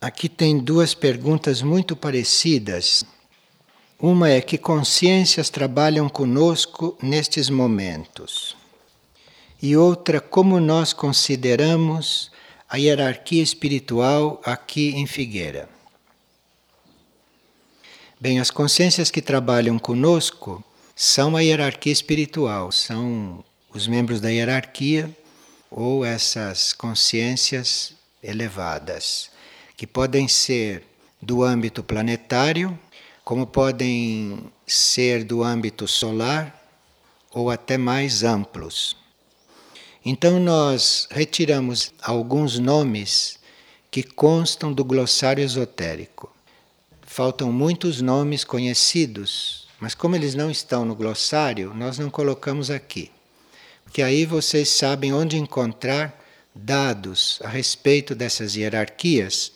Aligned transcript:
Aqui 0.00 0.28
tem 0.28 0.60
duas 0.60 0.94
perguntas 0.94 1.60
muito 1.60 1.96
parecidas. 1.96 3.04
Uma 3.98 4.30
é 4.30 4.40
que 4.40 4.56
consciências 4.56 5.50
trabalham 5.50 6.08
conosco 6.08 6.96
nestes 7.02 7.50
momentos? 7.50 8.56
E 9.60 9.76
outra, 9.76 10.20
como 10.20 10.60
nós 10.60 10.92
consideramos 10.92 12.30
a 12.68 12.76
hierarquia 12.76 13.42
espiritual 13.42 14.40
aqui 14.44 14.90
em 14.90 15.04
Figueira? 15.04 15.68
Bem, 18.20 18.38
as 18.38 18.52
consciências 18.52 19.10
que 19.10 19.20
trabalham 19.20 19.80
conosco 19.80 20.62
são 20.94 21.36
a 21.36 21.40
hierarquia 21.40 21.92
espiritual, 21.92 22.70
são 22.70 23.44
os 23.74 23.88
membros 23.88 24.20
da 24.20 24.28
hierarquia 24.28 25.10
ou 25.68 26.04
essas 26.04 26.72
consciências 26.72 27.94
elevadas 28.22 29.36
que 29.78 29.86
podem 29.86 30.26
ser 30.26 30.82
do 31.22 31.44
âmbito 31.44 31.84
planetário, 31.84 32.76
como 33.24 33.46
podem 33.46 34.50
ser 34.66 35.22
do 35.22 35.44
âmbito 35.44 35.86
solar 35.86 36.52
ou 37.30 37.48
até 37.48 37.78
mais 37.78 38.24
amplos. 38.24 38.96
Então, 40.04 40.40
nós 40.40 41.06
retiramos 41.12 41.92
alguns 42.02 42.58
nomes 42.58 43.38
que 43.88 44.02
constam 44.02 44.72
do 44.72 44.84
glossário 44.84 45.44
esotérico. 45.44 46.28
Faltam 47.02 47.52
muitos 47.52 48.00
nomes 48.00 48.42
conhecidos, 48.42 49.68
mas 49.78 49.94
como 49.94 50.16
eles 50.16 50.34
não 50.34 50.50
estão 50.50 50.84
no 50.84 50.96
glossário, 50.96 51.72
nós 51.72 52.00
não 52.00 52.10
colocamos 52.10 52.68
aqui. 52.68 53.12
Porque 53.84 54.02
aí 54.02 54.26
vocês 54.26 54.70
sabem 54.70 55.12
onde 55.12 55.36
encontrar 55.36 56.20
dados 56.52 57.38
a 57.44 57.48
respeito 57.48 58.12
dessas 58.12 58.56
hierarquias 58.56 59.52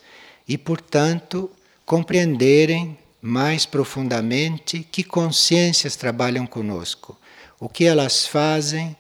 e, 0.47 0.59
portanto, 0.59 1.51
compreenderem 1.85 2.99
mais 3.21 3.65
profundamente 3.65 4.87
que 4.91 5.05
consciências 5.05 5.95
trabalham 5.95 6.47
conosco, 6.47 7.17
o 7.61 7.69
que 7.69 7.85
elas 7.85 8.27
fazem 8.27 8.97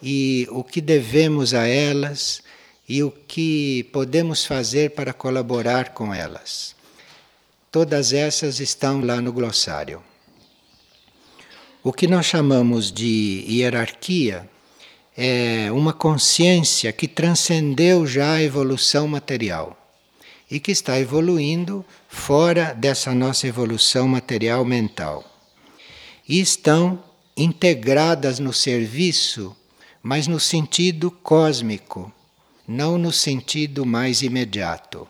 e 0.00 0.46
o 0.50 0.62
que 0.62 0.80
devemos 0.80 1.54
a 1.54 1.66
elas 1.66 2.42
e 2.88 3.02
o 3.02 3.10
que 3.10 3.88
podemos 3.92 4.44
fazer 4.44 4.90
para 4.90 5.12
colaborar 5.12 5.92
com 5.92 6.14
elas. 6.14 6.76
Todas 7.72 8.12
essas 8.12 8.60
estão 8.60 9.04
lá 9.04 9.20
no 9.20 9.32
glossário. 9.32 10.00
O 11.82 11.92
que 11.92 12.06
nós 12.06 12.26
chamamos 12.26 12.92
de 12.92 13.44
hierarquia 13.48 14.48
é 15.16 15.70
uma 15.72 15.92
consciência 15.92 16.92
que 16.92 17.08
transcendeu 17.08 18.06
já 18.06 18.34
a 18.34 18.42
evolução 18.42 19.08
material 19.08 19.83
e 20.50 20.60
que 20.60 20.70
está 20.70 20.98
evoluindo 20.98 21.84
fora 22.08 22.72
dessa 22.72 23.14
nossa 23.14 23.46
evolução 23.46 24.06
material 24.06 24.64
mental. 24.64 25.24
E 26.28 26.40
estão 26.40 27.02
integradas 27.36 28.38
no 28.38 28.52
serviço, 28.52 29.56
mas 30.02 30.26
no 30.26 30.38
sentido 30.38 31.10
cósmico, 31.10 32.12
não 32.66 32.96
no 32.96 33.12
sentido 33.12 33.84
mais 33.84 34.22
imediato. 34.22 35.08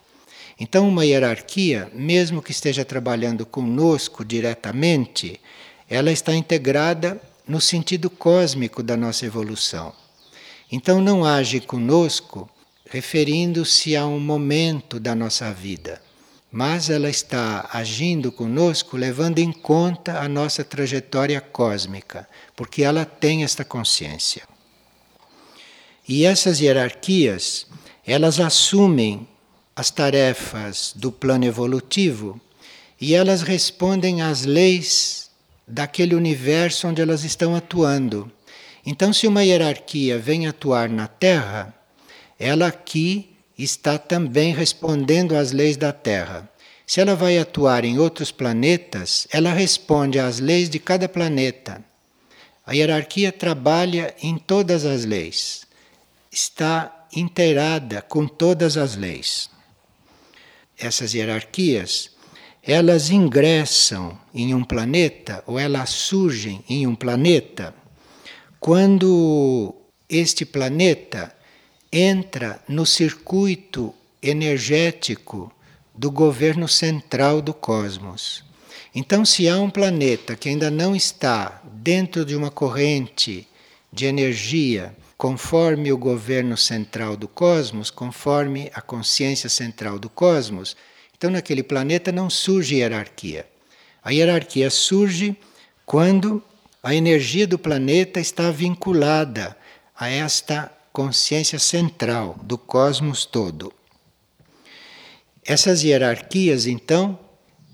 Então, 0.58 0.88
uma 0.88 1.04
hierarquia, 1.04 1.90
mesmo 1.92 2.40
que 2.40 2.52
esteja 2.52 2.84
trabalhando 2.84 3.44
conosco 3.44 4.24
diretamente, 4.24 5.40
ela 5.88 6.12
está 6.12 6.34
integrada 6.34 7.20
no 7.46 7.60
sentido 7.60 8.08
cósmico 8.08 8.82
da 8.82 8.96
nossa 8.96 9.26
evolução. 9.26 9.92
Então, 10.70 11.00
não 11.00 11.24
age 11.24 11.60
conosco 11.60 12.48
referindo-se 12.88 13.96
a 13.96 14.06
um 14.06 14.20
momento 14.20 15.00
da 15.00 15.14
nossa 15.14 15.52
vida, 15.52 16.00
mas 16.50 16.90
ela 16.90 17.08
está 17.08 17.68
agindo 17.72 18.30
conosco 18.30 18.96
levando 18.96 19.38
em 19.38 19.52
conta 19.52 20.20
a 20.20 20.28
nossa 20.28 20.62
trajetória 20.62 21.40
cósmica, 21.40 22.28
porque 22.54 22.82
ela 22.82 23.04
tem 23.04 23.42
esta 23.42 23.64
consciência. 23.64 24.42
E 26.06 26.24
essas 26.24 26.60
hierarquias, 26.60 27.66
elas 28.06 28.38
assumem 28.38 29.26
as 29.74 29.90
tarefas 29.90 30.92
do 30.94 31.10
plano 31.10 31.44
evolutivo 31.44 32.40
e 33.00 33.14
elas 33.14 33.42
respondem 33.42 34.22
às 34.22 34.44
leis 34.44 35.30
daquele 35.66 36.14
universo 36.14 36.86
onde 36.86 37.02
elas 37.02 37.24
estão 37.24 37.56
atuando. 37.56 38.30
Então, 38.86 39.12
se 39.12 39.26
uma 39.26 39.42
hierarquia 39.42 40.18
vem 40.18 40.46
atuar 40.46 40.88
na 40.88 41.08
Terra, 41.08 41.74
ela 42.38 42.66
aqui 42.66 43.36
está 43.58 43.98
também 43.98 44.52
respondendo 44.52 45.36
às 45.36 45.52
leis 45.52 45.76
da 45.76 45.92
Terra. 45.92 46.48
Se 46.86 47.00
ela 47.00 47.14
vai 47.14 47.38
atuar 47.38 47.84
em 47.84 47.98
outros 47.98 48.30
planetas, 48.30 49.26
ela 49.32 49.52
responde 49.52 50.18
às 50.18 50.38
leis 50.38 50.68
de 50.68 50.78
cada 50.78 51.08
planeta. 51.08 51.82
A 52.66 52.72
hierarquia 52.72 53.30
trabalha 53.30 54.14
em 54.22 54.36
todas 54.36 54.84
as 54.84 55.04
leis, 55.04 55.66
está 56.30 57.06
inteirada 57.14 58.02
com 58.02 58.26
todas 58.26 58.76
as 58.76 58.96
leis. 58.96 59.50
Essas 60.76 61.14
hierarquias, 61.14 62.10
elas 62.62 63.10
ingressam 63.10 64.18
em 64.34 64.54
um 64.54 64.64
planeta 64.64 65.44
ou 65.46 65.58
elas 65.58 65.90
surgem 65.90 66.64
em 66.68 66.86
um 66.86 66.94
planeta 66.94 67.74
quando 68.58 69.74
este 70.08 70.46
planeta 70.46 71.34
entra 71.96 72.60
no 72.68 72.84
circuito 72.84 73.94
energético 74.20 75.52
do 75.94 76.10
governo 76.10 76.66
central 76.66 77.40
do 77.40 77.54
cosmos. 77.54 78.42
Então, 78.92 79.24
se 79.24 79.48
há 79.48 79.60
um 79.60 79.70
planeta 79.70 80.34
que 80.34 80.48
ainda 80.48 80.72
não 80.72 80.96
está 80.96 81.62
dentro 81.72 82.24
de 82.24 82.34
uma 82.34 82.50
corrente 82.50 83.46
de 83.92 84.06
energia 84.06 84.92
conforme 85.16 85.92
o 85.92 85.96
governo 85.96 86.56
central 86.56 87.16
do 87.16 87.28
cosmos, 87.28 87.92
conforme 87.92 88.72
a 88.74 88.82
consciência 88.82 89.48
central 89.48 89.96
do 89.96 90.10
cosmos, 90.10 90.76
então 91.16 91.30
naquele 91.30 91.62
planeta 91.62 92.10
não 92.10 92.28
surge 92.28 92.74
hierarquia. 92.74 93.46
A 94.02 94.10
hierarquia 94.10 94.68
surge 94.68 95.36
quando 95.86 96.42
a 96.82 96.92
energia 96.92 97.46
do 97.46 97.56
planeta 97.56 98.18
está 98.18 98.50
vinculada 98.50 99.56
a 99.96 100.08
esta 100.08 100.72
consciência 100.94 101.58
central 101.58 102.38
do 102.44 102.56
cosmos 102.56 103.26
todo. 103.26 103.72
Essas 105.44 105.82
hierarquias, 105.82 106.66
então, 106.68 107.18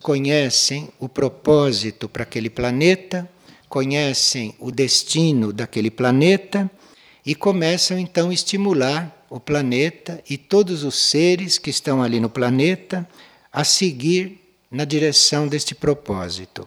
conhecem 0.01 0.89
o 0.99 1.07
propósito 1.07 2.09
para 2.09 2.23
aquele 2.23 2.49
planeta, 2.49 3.31
conhecem 3.69 4.55
o 4.59 4.71
destino 4.73 5.53
daquele 5.53 5.91
planeta 5.91 6.69
e 7.25 7.35
começam 7.35 7.99
então 7.99 8.31
a 8.31 8.33
estimular 8.33 9.27
o 9.29 9.39
planeta 9.39 10.25
e 10.29 10.39
todos 10.39 10.83
os 10.83 10.95
seres 10.95 11.59
que 11.59 11.69
estão 11.69 12.03
ali 12.03 12.19
no 12.21 12.31
planeta 12.31 13.07
a 13.53 13.65
seguir 13.65 14.41
na 14.71 14.87
direção 14.87 15.47
deste 15.47 15.75
propósito. 15.75 16.67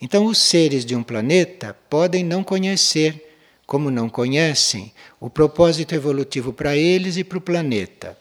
Então, 0.00 0.24
os 0.24 0.38
seres 0.38 0.86
de 0.86 0.96
um 0.96 1.02
planeta 1.02 1.76
podem 1.90 2.24
não 2.24 2.42
conhecer 2.42 3.31
como 3.72 3.90
não 3.90 4.06
conhecem, 4.06 4.92
o 5.18 5.30
propósito 5.30 5.94
evolutivo 5.94 6.52
para 6.52 6.76
eles 6.76 7.16
e 7.16 7.24
para 7.24 7.38
o 7.38 7.40
planeta. 7.40 8.18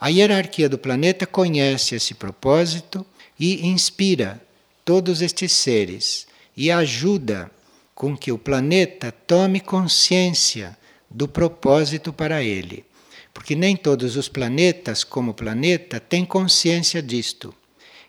A 0.00 0.08
hierarquia 0.08 0.70
do 0.70 0.78
planeta 0.78 1.26
conhece 1.26 1.96
esse 1.96 2.14
propósito 2.14 3.04
e 3.38 3.66
inspira 3.66 4.40
todos 4.86 5.20
estes 5.20 5.52
seres 5.52 6.26
e 6.56 6.70
ajuda 6.70 7.50
com 7.94 8.16
que 8.16 8.32
o 8.32 8.38
planeta 8.38 9.12
tome 9.12 9.60
consciência 9.60 10.74
do 11.10 11.28
propósito 11.28 12.10
para 12.10 12.42
ele. 12.42 12.82
Porque 13.34 13.54
nem 13.54 13.76
todos 13.76 14.16
os 14.16 14.30
planetas, 14.30 15.04
como 15.04 15.34
planeta, 15.34 16.00
têm 16.00 16.24
consciência 16.24 17.02
disto. 17.02 17.54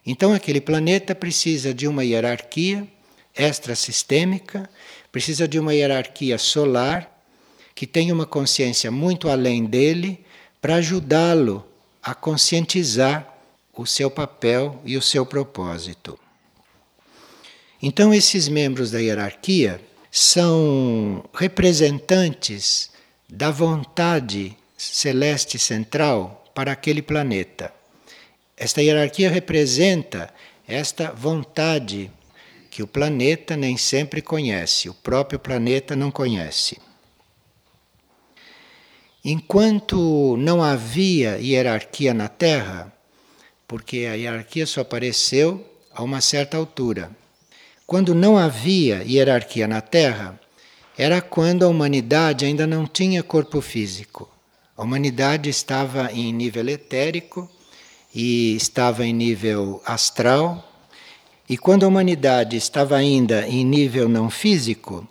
Então, 0.05 0.31
aquele 0.31 0.61
planeta 0.61 1.13
precisa 1.13 1.73
de 1.73 1.85
uma 1.85 2.05
hierarquia 2.05 2.87
extrasistêmica 3.37 4.69
precisa 5.17 5.47
de 5.47 5.57
uma 5.57 5.73
hierarquia 5.73 6.37
solar 6.37 7.11
que 7.73 7.87
tenha 7.87 8.13
uma 8.13 8.27
consciência 8.27 8.91
muito 8.91 9.27
além 9.27 9.65
dele 9.65 10.23
para 10.61 10.75
ajudá-lo 10.75 11.65
a 12.03 12.13
conscientizar 12.13 13.27
o 13.73 13.83
seu 13.83 14.11
papel 14.11 14.79
e 14.85 14.95
o 14.95 15.01
seu 15.01 15.25
propósito. 15.25 16.19
Então, 17.81 18.13
esses 18.13 18.47
membros 18.47 18.91
da 18.91 18.99
hierarquia 18.99 19.81
são 20.11 21.27
representantes 21.33 22.91
da 23.27 23.49
vontade 23.49 24.55
celeste 24.77 25.57
central 25.57 26.45
para 26.53 26.71
aquele 26.71 27.01
planeta. 27.01 27.73
Esta 28.55 28.83
hierarquia 28.83 29.31
representa 29.31 30.31
esta 30.67 31.11
vontade 31.11 32.11
que 32.77 32.83
o 32.83 32.87
planeta 32.87 33.57
nem 33.57 33.75
sempre 33.75 34.21
conhece, 34.21 34.87
o 34.87 34.93
próprio 34.93 35.39
planeta 35.39 35.95
não 35.95 36.11
conhece. 36.11 36.77
Enquanto 39.25 40.37
não 40.37 40.61
havia 40.61 41.39
hierarquia 41.39 42.13
na 42.13 42.27
Terra, 42.27 42.93
porque 43.67 44.05
a 44.05 44.13
hierarquia 44.13 44.67
só 44.67 44.81
apareceu 44.81 45.67
a 45.91 46.03
uma 46.03 46.21
certa 46.21 46.55
altura. 46.55 47.09
Quando 47.87 48.13
não 48.13 48.37
havia 48.37 49.01
hierarquia 49.01 49.67
na 49.67 49.81
Terra, 49.81 50.39
era 50.95 51.19
quando 51.19 51.65
a 51.65 51.67
humanidade 51.67 52.45
ainda 52.45 52.67
não 52.67 52.85
tinha 52.85 53.23
corpo 53.23 53.59
físico. 53.59 54.29
A 54.77 54.83
humanidade 54.83 55.49
estava 55.49 56.11
em 56.11 56.31
nível 56.31 56.69
etérico 56.69 57.49
e 58.13 58.55
estava 58.55 59.03
em 59.03 59.13
nível 59.13 59.81
astral. 59.83 60.66
E 61.49 61.57
quando 61.57 61.83
a 61.83 61.87
humanidade 61.87 62.57
estava 62.57 62.97
ainda 62.97 63.47
em 63.47 63.63
nível 63.63 64.09
não 64.09 64.29
físico, 64.29 65.07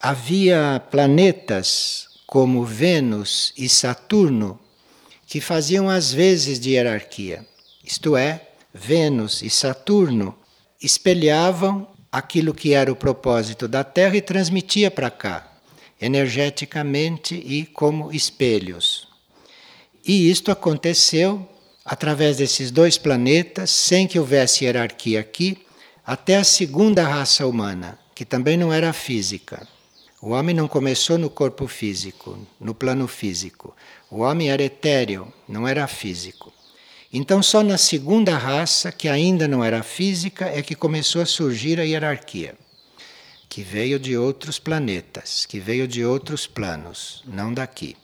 havia 0.00 0.80
planetas 0.90 2.08
como 2.24 2.64
Vênus 2.64 3.52
e 3.56 3.68
Saturno 3.68 4.60
que 5.26 5.40
faziam 5.40 5.88
as 5.88 6.12
vezes 6.12 6.60
de 6.60 6.70
hierarquia. 6.70 7.44
Isto 7.82 8.16
é, 8.16 8.48
Vênus 8.72 9.42
e 9.42 9.50
Saturno 9.50 10.34
espelhavam 10.80 11.88
aquilo 12.12 12.54
que 12.54 12.74
era 12.74 12.92
o 12.92 12.96
propósito 12.96 13.66
da 13.66 13.82
Terra 13.82 14.16
e 14.16 14.22
transmitia 14.22 14.90
para 14.90 15.10
cá, 15.10 15.50
energeticamente 16.00 17.34
e 17.34 17.66
como 17.66 18.12
espelhos. 18.12 19.08
E 20.06 20.30
isto 20.30 20.52
aconteceu 20.52 21.48
através 21.84 22.36
desses 22.36 22.70
dois 22.70 22.96
planetas, 22.98 23.70
sem 23.70 24.06
que 24.06 24.18
houvesse 24.18 24.64
hierarquia 24.64 25.18
aqui, 25.18 25.58
até 26.12 26.36
a 26.36 26.44
segunda 26.44 27.08
raça 27.08 27.46
humana, 27.46 27.98
que 28.14 28.22
também 28.22 28.54
não 28.54 28.70
era 28.70 28.92
física. 28.92 29.66
O 30.20 30.32
homem 30.32 30.54
não 30.54 30.68
começou 30.68 31.16
no 31.16 31.30
corpo 31.30 31.66
físico, 31.66 32.38
no 32.60 32.74
plano 32.74 33.08
físico. 33.08 33.74
O 34.10 34.18
homem 34.18 34.50
era 34.50 34.62
etéreo, 34.62 35.32
não 35.48 35.66
era 35.66 35.86
físico. 35.86 36.52
Então, 37.10 37.42
só 37.42 37.62
na 37.62 37.78
segunda 37.78 38.36
raça, 38.36 38.92
que 38.92 39.08
ainda 39.08 39.48
não 39.48 39.64
era 39.64 39.82
física, 39.82 40.44
é 40.44 40.60
que 40.60 40.74
começou 40.74 41.22
a 41.22 41.26
surgir 41.26 41.80
a 41.80 41.82
hierarquia, 41.82 42.56
que 43.48 43.62
veio 43.62 43.98
de 43.98 44.14
outros 44.14 44.58
planetas, 44.58 45.46
que 45.46 45.58
veio 45.58 45.88
de 45.88 46.04
outros 46.04 46.46
planos, 46.46 47.24
não 47.26 47.54
daqui. 47.54 47.96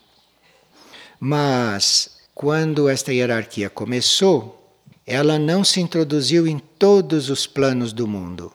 Mas, 1.21 2.17
quando 2.35 2.89
esta 2.89 3.13
hierarquia 3.13 3.69
começou, 3.69 4.58
ela 5.11 5.39
não 5.39 5.65
se 5.65 5.81
introduziu 5.81 6.47
em 6.47 6.59
todos 6.59 7.31
os 7.31 7.47
planos 7.47 7.95
do 7.95 8.07
mundo. 8.07 8.53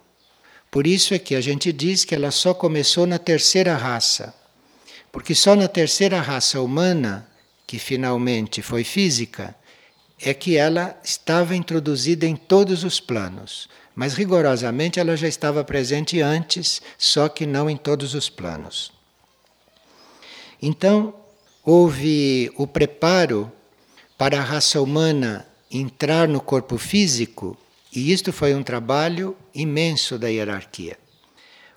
Por 0.69 0.85
isso 0.85 1.15
é 1.15 1.17
que 1.17 1.33
a 1.33 1.41
gente 1.41 1.73
diz 1.73 2.05
que 2.05 2.13
ela 2.13 2.29
só 2.29 2.53
começou 2.53 3.07
na 3.07 3.17
terceira 3.17 3.75
raça. 3.75 4.31
Porque 5.11 5.33
só 5.33 5.55
na 5.55 5.67
terceira 5.67 6.21
raça 6.21 6.61
humana, 6.61 7.27
que 7.65 7.79
finalmente 7.79 8.61
foi 8.61 8.83
física, 8.83 9.55
é 10.21 10.31
que 10.31 10.55
ela 10.55 10.95
estava 11.03 11.55
introduzida 11.55 12.27
em 12.27 12.35
todos 12.35 12.83
os 12.83 12.99
planos, 12.99 13.67
mas 13.95 14.13
rigorosamente 14.13 14.99
ela 14.99 15.17
já 15.17 15.27
estava 15.27 15.63
presente 15.63 16.21
antes, 16.21 16.83
só 16.99 17.27
que 17.29 17.47
não 17.47 17.67
em 17.67 17.77
todos 17.77 18.13
os 18.13 18.29
planos. 18.29 18.91
Então, 20.61 21.15
houve 21.65 22.51
o 22.55 22.67
preparo 22.67 23.51
para 24.19 24.37
a 24.37 24.43
raça 24.43 24.79
humana 24.79 25.47
entrar 25.73 26.27
no 26.27 26.39
corpo 26.39 26.77
físico, 26.77 27.57
e 27.91 28.13
isto 28.13 28.31
foi 28.31 28.53
um 28.53 28.61
trabalho 28.61 29.35
imenso 29.53 30.17
da 30.19 30.27
hierarquia. 30.27 30.97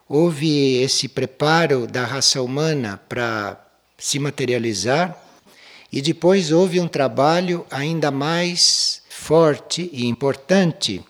Houve 0.09 0.77
esse 0.83 1.09
preparo 1.09 1.87
da 1.87 2.05
raça 2.05 2.41
humana 2.43 3.01
para 3.09 3.61
se 3.99 4.19
materializar 4.19 5.21
e 5.91 6.03
depois 6.03 6.53
houve 6.53 6.79
um 6.79 6.87
trabalho 6.87 7.67
ainda 7.71 8.11
mais 8.11 9.03
forte 9.09 9.89
e 9.93 10.07
importante, 10.07 11.03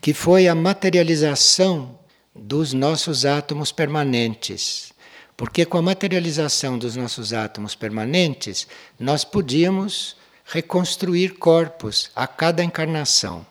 que 0.00 0.12
foi 0.12 0.46
a 0.46 0.54
materialização 0.54 1.98
dos 2.34 2.72
nossos 2.72 3.24
átomos 3.24 3.72
permanentes. 3.72 4.92
Porque 5.36 5.64
com 5.64 5.78
a 5.78 5.82
materialização 5.82 6.78
dos 6.78 6.96
nossos 6.96 7.32
átomos 7.32 7.74
permanentes, 7.74 8.66
nós 8.98 9.24
podíamos 9.24 10.19
reconstruir 10.50 11.38
corpos 11.38 12.10
a 12.14 12.26
cada 12.26 12.62
encarnação. 12.64 13.46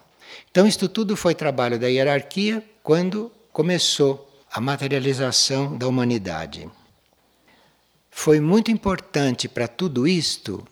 Então, 0.52 0.68
isto 0.68 0.90
tudo 0.90 1.16
foi 1.16 1.34
trabalho 1.34 1.80
da 1.80 1.88
hierarquia 1.88 2.64
quando 2.84 3.32
começou 3.54 4.30
a 4.52 4.60
materialização 4.60 5.78
da 5.78 5.88
humanidade. 5.88 6.70
Foi 8.12 8.42
muito 8.42 8.70
importante 8.70 9.48
para 9.48 9.68
tudo 9.68 10.08
isto 10.08 10.68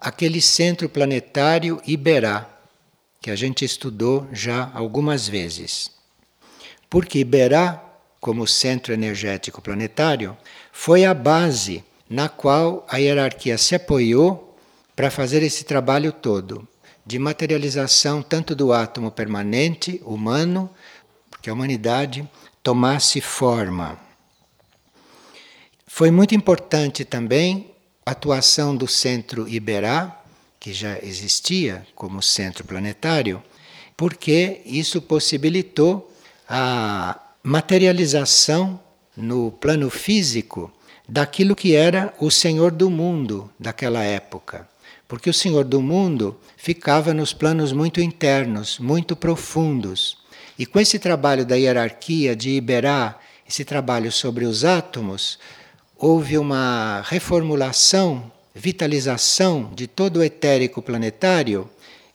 aquele 0.00 0.40
centro 0.40 0.88
planetário 0.88 1.80
Iberá, 1.86 2.48
que 3.20 3.30
a 3.30 3.36
gente 3.36 3.64
estudou 3.64 4.26
já 4.32 4.70
algumas 4.72 5.28
vezes. 5.28 5.90
Porque 6.88 7.18
Iberá, 7.18 7.82
como 8.18 8.46
centro 8.46 8.94
energético 8.94 9.60
planetário, 9.60 10.36
foi 10.72 11.04
a 11.04 11.12
base 11.12 11.84
na 12.08 12.28
qual 12.28 12.86
a 12.88 12.96
hierarquia 12.96 13.58
se 13.58 13.74
apoiou 13.74 14.45
para 14.96 15.10
fazer 15.10 15.42
esse 15.42 15.64
trabalho 15.64 16.10
todo 16.10 16.66
de 17.04 17.18
materialização 17.20 18.20
tanto 18.20 18.56
do 18.56 18.72
átomo 18.72 19.12
permanente 19.12 20.02
humano, 20.04 20.68
que 21.40 21.48
a 21.48 21.52
humanidade 21.52 22.28
tomasse 22.62 23.20
forma. 23.20 23.96
Foi 25.86 26.10
muito 26.10 26.34
importante 26.34 27.04
também 27.04 27.70
a 28.04 28.10
atuação 28.10 28.74
do 28.74 28.88
Centro 28.88 29.48
Iberá, 29.48 30.20
que 30.58 30.72
já 30.72 30.98
existia 30.98 31.86
como 31.94 32.20
centro 32.20 32.64
planetário, 32.64 33.40
porque 33.96 34.62
isso 34.66 35.00
possibilitou 35.00 36.12
a 36.48 37.20
materialização 37.40 38.80
no 39.16 39.52
plano 39.52 39.88
físico 39.88 40.72
daquilo 41.08 41.54
que 41.54 41.76
era 41.76 42.12
o 42.18 42.32
Senhor 42.32 42.72
do 42.72 42.90
mundo 42.90 43.48
daquela 43.60 44.02
época. 44.02 44.68
Porque 45.08 45.30
o 45.30 45.34
Senhor 45.34 45.64
do 45.64 45.80
mundo 45.80 46.36
ficava 46.56 47.14
nos 47.14 47.32
planos 47.32 47.72
muito 47.72 48.00
internos, 48.00 48.78
muito 48.78 49.14
profundos. 49.14 50.18
E 50.58 50.66
com 50.66 50.80
esse 50.80 50.98
trabalho 50.98 51.44
da 51.44 51.54
hierarquia 51.54 52.34
de 52.34 52.50
Iberá, 52.50 53.18
esse 53.48 53.64
trabalho 53.64 54.10
sobre 54.10 54.44
os 54.44 54.64
átomos, 54.64 55.38
houve 55.96 56.36
uma 56.36 57.02
reformulação, 57.06 58.30
vitalização 58.54 59.70
de 59.74 59.86
todo 59.86 60.18
o 60.18 60.24
etérico 60.24 60.82
planetário 60.82 61.68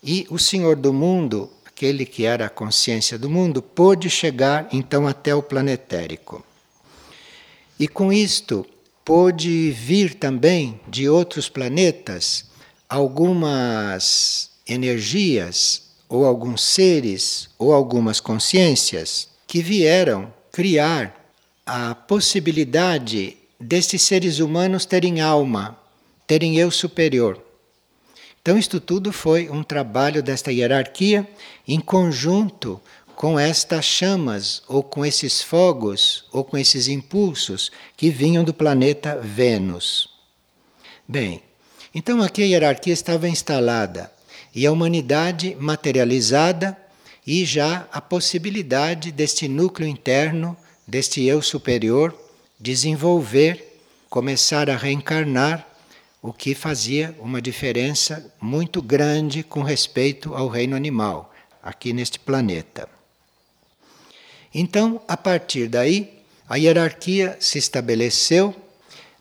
e 0.03 0.25
o 0.29 0.37
Senhor 0.37 0.75
do 0.75 0.91
mundo, 0.91 1.49
aquele 1.65 2.05
que 2.05 2.25
era 2.25 2.47
a 2.47 2.49
consciência 2.49 3.17
do 3.17 3.29
mundo, 3.29 3.61
pôde 3.61 4.09
chegar 4.09 4.67
então 4.73 5.07
até 5.07 5.33
o 5.33 5.41
planetérico. 5.41 6.43
E 7.79 7.87
com 7.87 8.11
isto 8.11 8.65
pôde 9.05 9.71
vir 9.71 10.15
também 10.15 10.79
de 10.87 11.07
outros 11.07 11.47
planetas 11.47 12.50
algumas 12.91 14.51
energias 14.67 15.83
ou 16.09 16.25
alguns 16.25 16.61
seres 16.61 17.49
ou 17.57 17.71
algumas 17.71 18.19
consciências 18.19 19.29
que 19.47 19.61
vieram 19.61 20.33
criar 20.51 21.15
a 21.65 21.95
possibilidade 21.95 23.37
destes 23.57 24.01
seres 24.01 24.39
humanos 24.39 24.83
terem 24.83 25.21
alma, 25.21 25.79
terem 26.27 26.57
eu 26.57 26.69
superior. 26.69 27.41
Então, 28.41 28.57
isto 28.57 28.81
tudo 28.81 29.13
foi 29.13 29.49
um 29.49 29.63
trabalho 29.63 30.21
desta 30.21 30.51
hierarquia 30.51 31.25
em 31.65 31.79
conjunto 31.79 32.81
com 33.15 33.39
estas 33.39 33.85
chamas, 33.85 34.63
ou 34.67 34.83
com 34.83 35.05
esses 35.05 35.41
fogos, 35.41 36.25
ou 36.29 36.43
com 36.43 36.57
esses 36.57 36.89
impulsos 36.89 37.71
que 37.95 38.09
vinham 38.09 38.43
do 38.43 38.53
planeta 38.53 39.15
Vênus. 39.15 40.09
Bem, 41.07 41.41
então 41.93 42.21
aqui 42.21 42.43
a 42.43 42.45
hierarquia 42.45 42.93
estava 42.93 43.27
instalada 43.27 44.11
e 44.53 44.65
a 44.65 44.71
humanidade 44.71 45.55
materializada 45.59 46.77
e 47.25 47.45
já 47.45 47.87
a 47.91 48.01
possibilidade 48.01 49.11
deste 49.11 49.47
núcleo 49.47 49.87
interno, 49.87 50.57
deste 50.87 51.23
eu 51.23 51.41
superior, 51.41 52.17
desenvolver, 52.59 53.79
começar 54.09 54.69
a 54.69 54.77
reencarnar, 54.77 55.67
o 56.21 56.31
que 56.31 56.53
fazia 56.53 57.15
uma 57.19 57.41
diferença 57.41 58.31
muito 58.39 58.81
grande 58.81 59.41
com 59.41 59.63
respeito 59.63 60.35
ao 60.35 60.47
reino 60.47 60.75
animal, 60.75 61.33
aqui 61.63 61.93
neste 61.93 62.19
planeta. 62.19 62.87
Então, 64.53 65.01
a 65.07 65.17
partir 65.17 65.67
daí, 65.67 66.21
a 66.47 66.57
hierarquia 66.57 67.37
se 67.39 67.57
estabeleceu. 67.57 68.53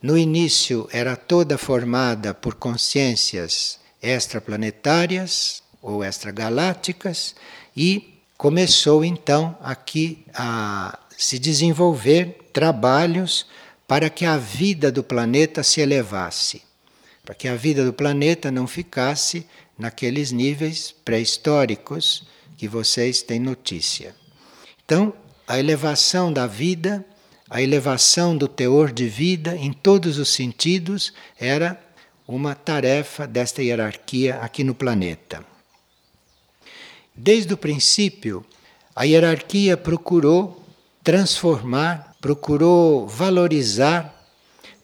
No 0.02 0.16
início, 0.16 0.88
era 0.92 1.14
toda 1.14 1.58
formada 1.58 2.32
por 2.32 2.54
consciências 2.54 3.78
extraplanetárias 4.02 5.62
ou 5.82 6.02
extragalácticas, 6.02 7.34
e 7.76 8.22
começou 8.36 9.04
então 9.04 9.56
aqui 9.62 10.24
a 10.34 10.98
se 11.16 11.38
desenvolver 11.38 12.38
trabalhos 12.52 13.46
para 13.86 14.08
que 14.08 14.24
a 14.24 14.38
vida 14.38 14.90
do 14.90 15.02
planeta 15.02 15.62
se 15.62 15.80
elevasse, 15.80 16.62
para 17.24 17.34
que 17.34 17.46
a 17.46 17.54
vida 17.54 17.84
do 17.84 17.92
planeta 17.92 18.50
não 18.50 18.66
ficasse 18.66 19.46
naqueles 19.78 20.32
níveis 20.32 20.94
pré-históricos 21.04 22.26
que 22.56 22.66
vocês 22.66 23.20
têm 23.22 23.38
notícia. 23.38 24.14
Então, 24.84 25.12
a 25.46 25.58
elevação 25.58 26.32
da 26.32 26.46
vida, 26.46 27.04
a 27.50 27.60
elevação 27.60 28.36
do 28.36 28.46
teor 28.46 28.92
de 28.92 29.08
vida 29.08 29.56
em 29.56 29.72
todos 29.72 30.18
os 30.18 30.28
sentidos 30.28 31.12
era 31.38 31.78
uma 32.26 32.54
tarefa 32.54 33.26
desta 33.26 33.60
hierarquia 33.60 34.36
aqui 34.36 34.62
no 34.62 34.72
planeta. 34.72 35.44
Desde 37.12 37.52
o 37.52 37.56
princípio, 37.56 38.46
a 38.94 39.02
hierarquia 39.02 39.76
procurou 39.76 40.64
transformar, 41.02 42.14
procurou 42.20 43.08
valorizar 43.08 44.14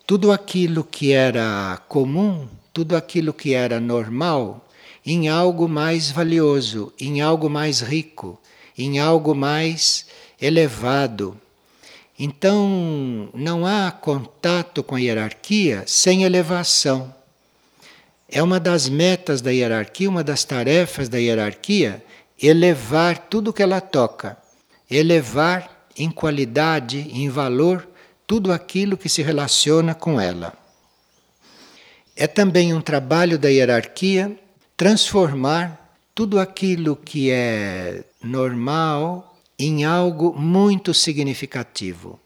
tudo 0.04 0.32
aquilo 0.32 0.82
que 0.82 1.12
era 1.12 1.80
comum, 1.88 2.48
tudo 2.72 2.96
aquilo 2.96 3.32
que 3.32 3.54
era 3.54 3.78
normal, 3.78 4.68
em 5.04 5.28
algo 5.28 5.68
mais 5.68 6.10
valioso, 6.10 6.92
em 6.98 7.20
algo 7.20 7.48
mais 7.48 7.80
rico, 7.80 8.40
em 8.76 8.98
algo 8.98 9.36
mais 9.36 10.06
elevado. 10.40 11.40
Então, 12.18 13.28
não 13.34 13.66
há 13.66 13.90
contato 13.90 14.82
com 14.82 14.94
a 14.94 15.00
hierarquia 15.00 15.84
sem 15.86 16.24
elevação. 16.24 17.14
É 18.28 18.42
uma 18.42 18.58
das 18.58 18.88
metas 18.88 19.40
da 19.40 19.50
hierarquia, 19.50 20.08
uma 20.08 20.24
das 20.24 20.42
tarefas 20.42 21.08
da 21.08 21.18
hierarquia, 21.18 22.02
elevar 22.42 23.18
tudo 23.18 23.52
que 23.52 23.62
ela 23.62 23.80
toca, 23.80 24.36
elevar 24.90 25.88
em 25.96 26.10
qualidade, 26.10 26.98
em 27.12 27.28
valor, 27.28 27.86
tudo 28.26 28.52
aquilo 28.52 28.96
que 28.96 29.08
se 29.08 29.22
relaciona 29.22 29.94
com 29.94 30.20
ela. 30.20 30.52
É 32.16 32.26
também 32.26 32.72
um 32.72 32.80
trabalho 32.80 33.38
da 33.38 33.48
hierarquia 33.48 34.36
transformar 34.76 35.94
tudo 36.14 36.40
aquilo 36.40 36.96
que 36.96 37.30
é 37.30 38.04
normal 38.22 39.35
em 39.58 39.84
algo 39.84 40.34
muito 40.38 40.92
significativo. 40.92 42.20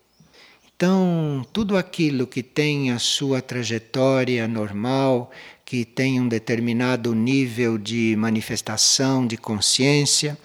Então, 0.75 1.47
tudo 1.53 1.77
aquilo 1.77 2.27
que 2.27 2.43
tem 2.43 2.91
a 2.91 2.99
sua 2.99 3.43
trajetória 3.43 4.49
normal, 4.49 5.31
que 5.65 5.85
tem 5.85 6.19
um 6.19 6.27
determinado 6.27 7.15
nível 7.15 7.77
de 7.77 8.17
manifestação 8.17 9.27
de 9.27 9.37
consciência, 9.37 10.39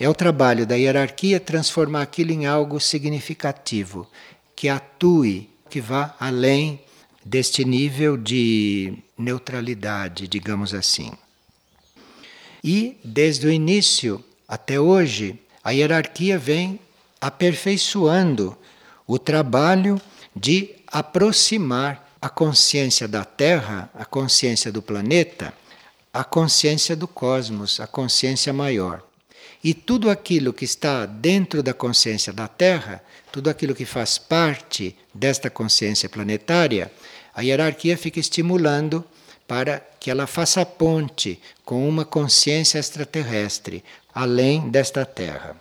é 0.00 0.08
o 0.08 0.14
trabalho 0.14 0.66
da 0.66 0.74
hierarquia 0.74 1.38
transformar 1.38 2.02
aquilo 2.02 2.32
em 2.32 2.46
algo 2.46 2.80
significativo, 2.80 4.08
que 4.56 4.68
atue, 4.68 5.48
que 5.70 5.80
vá 5.80 6.16
além 6.18 6.80
deste 7.24 7.64
nível 7.64 8.16
de 8.16 8.94
neutralidade, 9.16 10.26
digamos 10.26 10.74
assim. 10.74 11.12
E 12.64 12.96
desde 13.04 13.46
o 13.46 13.50
início 13.50 14.24
até 14.48 14.80
hoje, 14.80 15.38
a 15.62 15.70
hierarquia 15.70 16.38
vem 16.38 16.80
aperfeiçoando 17.20 18.56
o 19.06 19.18
trabalho 19.18 20.00
de 20.34 20.70
aproximar 20.86 22.12
a 22.20 22.28
consciência 22.28 23.06
da 23.06 23.24
Terra, 23.24 23.90
a 23.94 24.04
consciência 24.04 24.70
do 24.72 24.80
planeta, 24.80 25.52
a 26.12 26.24
consciência 26.24 26.94
do 26.94 27.08
cosmos, 27.08 27.80
a 27.80 27.86
consciência 27.86 28.52
maior. 28.52 29.02
E 29.64 29.72
tudo 29.72 30.10
aquilo 30.10 30.52
que 30.52 30.64
está 30.64 31.06
dentro 31.06 31.62
da 31.62 31.72
consciência 31.72 32.32
da 32.32 32.48
Terra, 32.48 33.02
tudo 33.30 33.48
aquilo 33.48 33.74
que 33.74 33.84
faz 33.84 34.18
parte 34.18 34.96
desta 35.14 35.48
consciência 35.48 36.08
planetária, 36.08 36.92
a 37.34 37.42
hierarquia 37.42 37.96
fica 37.96 38.20
estimulando 38.20 39.04
para 39.52 39.86
que 40.00 40.10
ela 40.10 40.26
faça 40.26 40.64
ponte 40.64 41.38
com 41.62 41.86
uma 41.86 42.06
consciência 42.06 42.78
extraterrestre, 42.78 43.84
além 44.14 44.70
desta 44.70 45.04
Terra. 45.04 45.54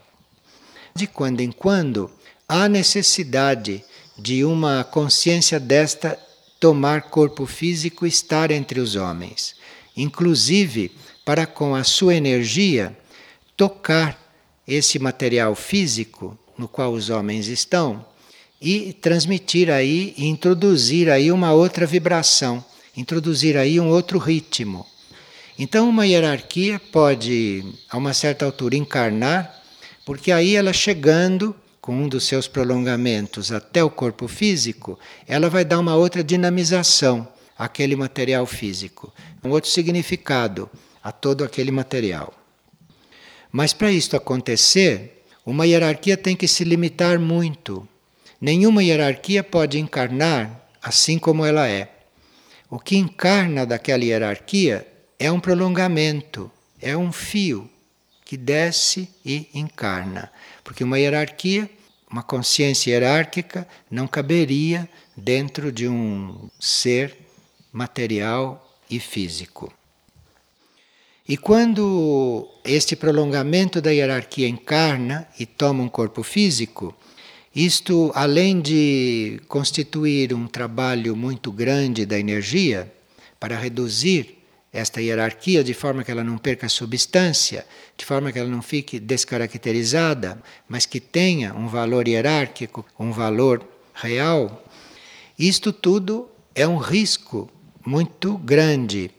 De 0.95 1.05
quando 1.05 1.41
em 1.41 1.51
quando, 1.51 2.09
há 2.47 2.69
necessidade 2.69 3.83
de 4.17 4.45
uma 4.45 4.85
consciência 4.85 5.59
desta 5.59 6.17
tomar 6.57 7.09
corpo 7.09 7.45
físico 7.45 8.05
e 8.05 8.09
estar 8.09 8.49
entre 8.49 8.79
os 8.79 8.95
homens, 8.95 9.57
inclusive 9.97 10.95
para 11.25 11.45
com 11.45 11.75
a 11.75 11.83
sua 11.83 12.15
energia 12.15 12.97
tocar 13.57 14.17
esse 14.65 14.99
material 14.99 15.53
físico 15.53 16.39
no 16.57 16.69
qual 16.69 16.93
os 16.93 17.09
homens 17.09 17.49
estão 17.49 18.05
e 18.61 18.93
transmitir 18.93 19.69
aí, 19.69 20.13
introduzir 20.17 21.09
aí 21.09 21.29
uma 21.29 21.51
outra 21.51 21.85
vibração, 21.85 22.63
introduzir 22.95 23.57
aí 23.57 23.79
um 23.79 23.89
outro 23.89 24.17
ritmo. 24.17 24.85
Então 25.57 25.89
uma 25.89 26.07
hierarquia 26.07 26.79
pode 26.91 27.63
a 27.89 27.97
uma 27.97 28.13
certa 28.13 28.45
altura 28.45 28.75
encarnar, 28.75 29.61
porque 30.05 30.31
aí 30.31 30.55
ela 30.55 30.73
chegando 30.73 31.55
com 31.79 31.95
um 31.95 32.07
dos 32.07 32.25
seus 32.25 32.47
prolongamentos 32.47 33.51
até 33.51 33.83
o 33.83 33.89
corpo 33.89 34.27
físico, 34.27 34.99
ela 35.27 35.49
vai 35.49 35.65
dar 35.65 35.79
uma 35.79 35.95
outra 35.95 36.23
dinamização 36.23 37.27
àquele 37.57 37.95
material 37.95 38.45
físico, 38.45 39.11
um 39.43 39.49
outro 39.49 39.69
significado 39.69 40.69
a 41.03 41.11
todo 41.11 41.43
aquele 41.43 41.71
material. 41.71 42.33
Mas 43.51 43.73
para 43.73 43.91
isto 43.91 44.15
acontecer, 44.15 45.23
uma 45.45 45.65
hierarquia 45.65 46.15
tem 46.15 46.35
que 46.35 46.47
se 46.47 46.63
limitar 46.63 47.19
muito. 47.19 47.87
Nenhuma 48.39 48.83
hierarquia 48.83 49.43
pode 49.43 49.79
encarnar 49.79 50.69
assim 50.81 51.19
como 51.19 51.45
ela 51.45 51.67
é. 51.67 51.90
O 52.71 52.79
que 52.79 52.95
encarna 52.95 53.65
daquela 53.65 54.01
hierarquia 54.01 54.87
é 55.19 55.29
um 55.29 55.41
prolongamento, 55.41 56.49
é 56.81 56.95
um 56.95 57.11
fio 57.11 57.69
que 58.23 58.37
desce 58.37 59.09
e 59.25 59.49
encarna. 59.53 60.31
Porque 60.63 60.81
uma 60.81 60.97
hierarquia, 60.97 61.69
uma 62.09 62.23
consciência 62.23 62.91
hierárquica, 62.91 63.67
não 63.89 64.07
caberia 64.07 64.89
dentro 65.17 65.69
de 65.69 65.85
um 65.85 66.49
ser 66.61 67.17
material 67.73 68.79
e 68.89 69.01
físico. 69.01 69.69
E 71.27 71.35
quando 71.35 72.47
este 72.63 72.95
prolongamento 72.95 73.81
da 73.81 73.91
hierarquia 73.91 74.47
encarna 74.47 75.27
e 75.37 75.45
toma 75.45 75.83
um 75.83 75.89
corpo 75.89 76.23
físico, 76.23 76.95
isto, 77.53 78.11
além 78.15 78.61
de 78.61 79.41
constituir 79.49 80.33
um 80.33 80.47
trabalho 80.47 81.15
muito 81.17 81.51
grande 81.51 82.05
da 82.05 82.17
energia 82.17 82.89
para 83.37 83.57
reduzir 83.57 84.37
esta 84.71 85.01
hierarquia 85.01 85.61
de 85.61 85.73
forma 85.73 86.01
que 86.01 86.11
ela 86.11 86.23
não 86.23 86.37
perca 86.37 86.69
substância, 86.69 87.65
de 87.97 88.05
forma 88.05 88.31
que 88.31 88.39
ela 88.39 88.47
não 88.47 88.61
fique 88.61 89.01
descaracterizada, 89.01 90.41
mas 90.67 90.85
que 90.85 91.01
tenha 91.01 91.53
um 91.53 91.67
valor 91.67 92.07
hierárquico, 92.07 92.85
um 92.97 93.11
valor 93.11 93.67
real. 93.93 94.65
Isto 95.37 95.73
tudo 95.73 96.29
é 96.55 96.65
um 96.65 96.77
risco 96.77 97.51
muito 97.85 98.37
grande, 98.37 99.11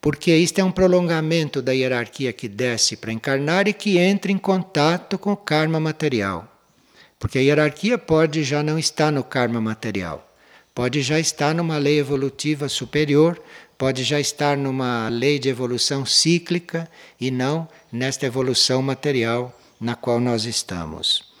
porque 0.00 0.34
isto 0.34 0.58
é 0.58 0.64
um 0.64 0.72
prolongamento 0.72 1.60
da 1.60 1.72
hierarquia 1.72 2.32
que 2.32 2.48
desce 2.48 2.96
para 2.96 3.12
encarnar 3.12 3.68
e 3.68 3.74
que 3.74 3.98
entra 3.98 4.32
em 4.32 4.38
contato 4.38 5.18
com 5.18 5.32
o 5.32 5.36
karma 5.36 5.78
material. 5.78 6.53
Porque 7.24 7.38
a 7.38 7.40
hierarquia 7.40 7.96
pode 7.96 8.44
já 8.44 8.62
não 8.62 8.78
estar 8.78 9.10
no 9.10 9.24
karma 9.24 9.58
material, 9.58 10.30
pode 10.74 11.00
já 11.00 11.18
estar 11.18 11.54
numa 11.54 11.78
lei 11.78 11.98
evolutiva 11.98 12.68
superior, 12.68 13.42
pode 13.78 14.04
já 14.04 14.20
estar 14.20 14.58
numa 14.58 15.08
lei 15.08 15.38
de 15.38 15.48
evolução 15.48 16.04
cíclica 16.04 16.86
e 17.18 17.30
não 17.30 17.66
nesta 17.90 18.26
evolução 18.26 18.82
material 18.82 19.58
na 19.80 19.96
qual 19.96 20.20
nós 20.20 20.44
estamos. 20.44 21.32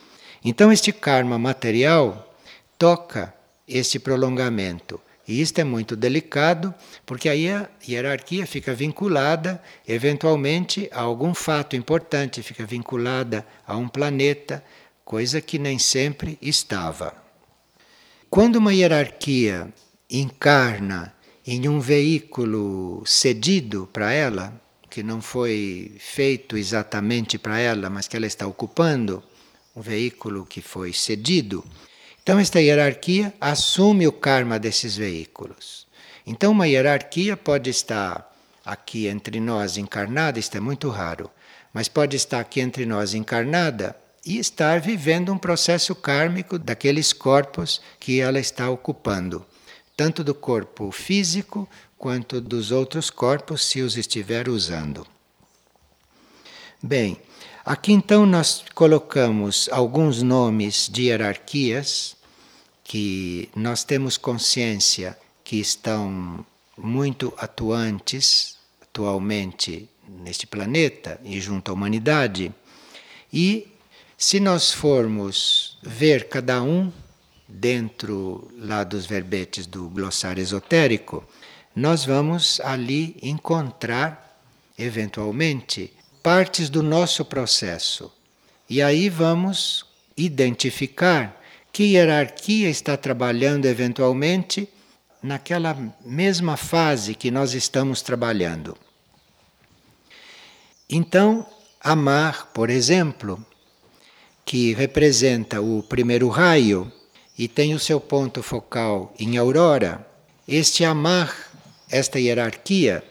Então, 0.42 0.72
este 0.72 0.90
karma 0.90 1.38
material 1.38 2.34
toca 2.78 3.34
este 3.68 3.98
prolongamento. 3.98 4.98
E 5.28 5.40
isto 5.40 5.58
é 5.58 5.64
muito 5.64 5.96
delicado, 5.96 6.74
porque 7.04 7.28
aí 7.28 7.50
a 7.50 7.68
hierarquia 7.86 8.46
fica 8.46 8.74
vinculada, 8.74 9.62
eventualmente, 9.86 10.88
a 10.92 11.02
algum 11.02 11.34
fato 11.34 11.76
importante, 11.76 12.42
fica 12.42 12.64
vinculada 12.64 13.46
a 13.66 13.76
um 13.76 13.88
planeta, 13.88 14.62
coisa 15.04 15.40
que 15.40 15.58
nem 15.58 15.78
sempre 15.78 16.38
estava. 16.40 17.14
Quando 18.30 18.56
uma 18.56 18.72
hierarquia 18.72 19.72
encarna 20.10 21.14
em 21.46 21.68
um 21.68 21.78
veículo 21.78 23.02
cedido 23.04 23.88
para 23.92 24.12
ela, 24.12 24.60
que 24.88 25.02
não 25.02 25.20
foi 25.20 25.94
feito 25.98 26.56
exatamente 26.56 27.38
para 27.38 27.58
ela, 27.58 27.90
mas 27.90 28.08
que 28.08 28.16
ela 28.16 28.26
está 28.26 28.46
ocupando, 28.46 29.22
um 29.76 29.80
veículo 29.80 30.46
que 30.46 30.62
foi 30.62 30.92
cedido. 30.92 31.64
Então, 32.22 32.38
esta 32.38 32.60
hierarquia 32.60 33.34
assume 33.40 34.06
o 34.06 34.12
karma 34.12 34.58
desses 34.58 34.96
veículos. 34.96 35.86
Então, 36.26 36.52
uma 36.52 36.66
hierarquia 36.66 37.36
pode 37.36 37.68
estar 37.68 38.32
aqui 38.64 39.06
entre 39.06 39.38
nós 39.38 39.76
encarnada, 39.76 40.38
isto 40.38 40.56
é 40.56 40.60
muito 40.60 40.88
raro, 40.88 41.30
mas 41.72 41.88
pode 41.88 42.16
estar 42.16 42.40
aqui 42.40 42.60
entre 42.60 42.86
nós 42.86 43.12
encarnada 43.12 43.94
e 44.24 44.38
estar 44.38 44.80
vivendo 44.80 45.32
um 45.32 45.38
processo 45.38 45.94
kármico 45.94 46.58
daqueles 46.58 47.12
corpos 47.12 47.80
que 48.00 48.20
ela 48.20 48.38
está 48.38 48.70
ocupando 48.70 49.44
tanto 49.96 50.24
do 50.24 50.34
corpo 50.34 50.90
físico 50.90 51.68
quanto 51.96 52.40
dos 52.40 52.70
outros 52.70 53.10
corpos, 53.10 53.64
se 53.64 53.80
os 53.80 53.96
estiver 53.96 54.48
usando. 54.48 55.06
Bem, 56.82 57.16
aqui 57.64 57.92
então 57.92 58.26
nós 58.26 58.64
colocamos 58.74 59.68
alguns 59.72 60.22
nomes 60.22 60.88
de 60.92 61.04
hierarquias 61.04 62.16
que 62.82 63.48
nós 63.54 63.84
temos 63.84 64.18
consciência 64.18 65.16
que 65.42 65.56
estão 65.56 66.44
muito 66.76 67.32
atuantes 67.38 68.58
atualmente 68.82 69.88
neste 70.06 70.46
planeta 70.46 71.18
e 71.24 71.40
junto 71.40 71.70
à 71.70 71.74
humanidade. 71.74 72.52
E 73.32 73.68
se 74.16 74.40
nós 74.40 74.72
formos 74.72 75.78
ver 75.82 76.28
cada 76.28 76.62
um 76.62 76.92
dentro 77.48 78.50
lá 78.58 78.84
dos 78.84 79.06
verbetes 79.06 79.66
do 79.66 79.88
glossário 79.88 80.42
esotérico, 80.42 81.24
nós 81.74 82.04
vamos 82.04 82.60
ali 82.60 83.16
encontrar, 83.20 84.40
eventualmente, 84.78 85.92
partes 86.22 86.70
do 86.70 86.82
nosso 86.82 87.24
processo. 87.24 88.12
E 88.70 88.80
aí 88.80 89.08
vamos 89.08 89.84
identificar 90.16 91.40
que 91.72 91.94
hierarquia 91.94 92.70
está 92.70 92.96
trabalhando 92.96 93.66
eventualmente 93.66 94.68
naquela 95.20 95.76
mesma 96.04 96.56
fase 96.56 97.14
que 97.14 97.30
nós 97.30 97.52
estamos 97.52 98.00
trabalhando. 98.00 98.76
Então, 100.88 101.46
amar, 101.80 102.52
por 102.52 102.70
exemplo, 102.70 103.44
que 104.44 104.72
representa 104.74 105.60
o 105.60 105.82
primeiro 105.82 106.28
raio 106.28 106.90
e 107.36 107.48
tem 107.48 107.74
o 107.74 107.78
seu 107.78 107.98
ponto 108.00 108.42
focal 108.42 109.12
em 109.18 109.36
aurora, 109.36 110.06
este 110.46 110.84
amar, 110.84 111.34
esta 111.90 112.18
hierarquia, 112.18 113.02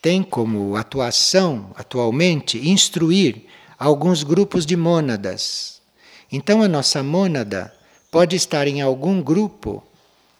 tem 0.00 0.22
como 0.22 0.76
atuação 0.76 1.72
atualmente 1.74 2.68
instruir 2.68 3.46
alguns 3.78 4.22
grupos 4.22 4.64
de 4.66 4.76
mônadas. 4.76 5.80
Então 6.30 6.62
a 6.62 6.68
nossa 6.68 7.02
mônada 7.02 7.72
pode 8.10 8.36
estar 8.36 8.66
em 8.66 8.80
algum 8.80 9.22
grupo 9.22 9.82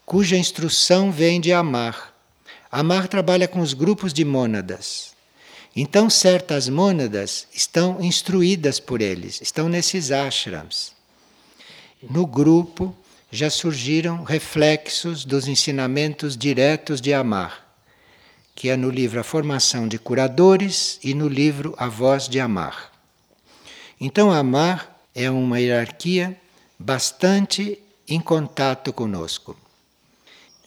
cuja 0.05 0.37
instrução 0.37 1.11
vem 1.11 1.39
de 1.39 1.53
Amar. 1.53 2.13
Amar 2.71 3.07
trabalha 3.07 3.47
com 3.47 3.59
os 3.59 3.73
grupos 3.73 4.11
de 4.13 4.25
mônadas. 4.25 5.13
Então, 5.81 6.09
certas 6.09 6.67
mônadas 6.67 7.47
estão 7.53 8.03
instruídas 8.03 8.81
por 8.81 8.99
eles, 8.99 9.39
estão 9.39 9.69
nesses 9.69 10.11
ashrams. 10.11 10.91
No 12.03 12.27
grupo 12.27 12.93
já 13.31 13.49
surgiram 13.49 14.25
reflexos 14.25 15.23
dos 15.23 15.47
ensinamentos 15.47 16.35
diretos 16.35 16.99
de 16.99 17.13
Amar, 17.13 17.65
que 18.53 18.67
é 18.67 18.75
no 18.75 18.89
livro 18.89 19.21
A 19.21 19.23
Formação 19.23 19.87
de 19.87 19.97
Curadores 19.97 20.99
e 21.01 21.13
no 21.13 21.29
livro 21.29 21.73
A 21.77 21.87
Voz 21.87 22.27
de 22.27 22.41
Amar. 22.41 22.91
Então, 24.01 24.33
Amar 24.33 25.01
é 25.15 25.31
uma 25.31 25.61
hierarquia 25.61 26.37
bastante 26.77 27.79
em 28.05 28.19
contato 28.19 28.91
conosco. 28.91 29.55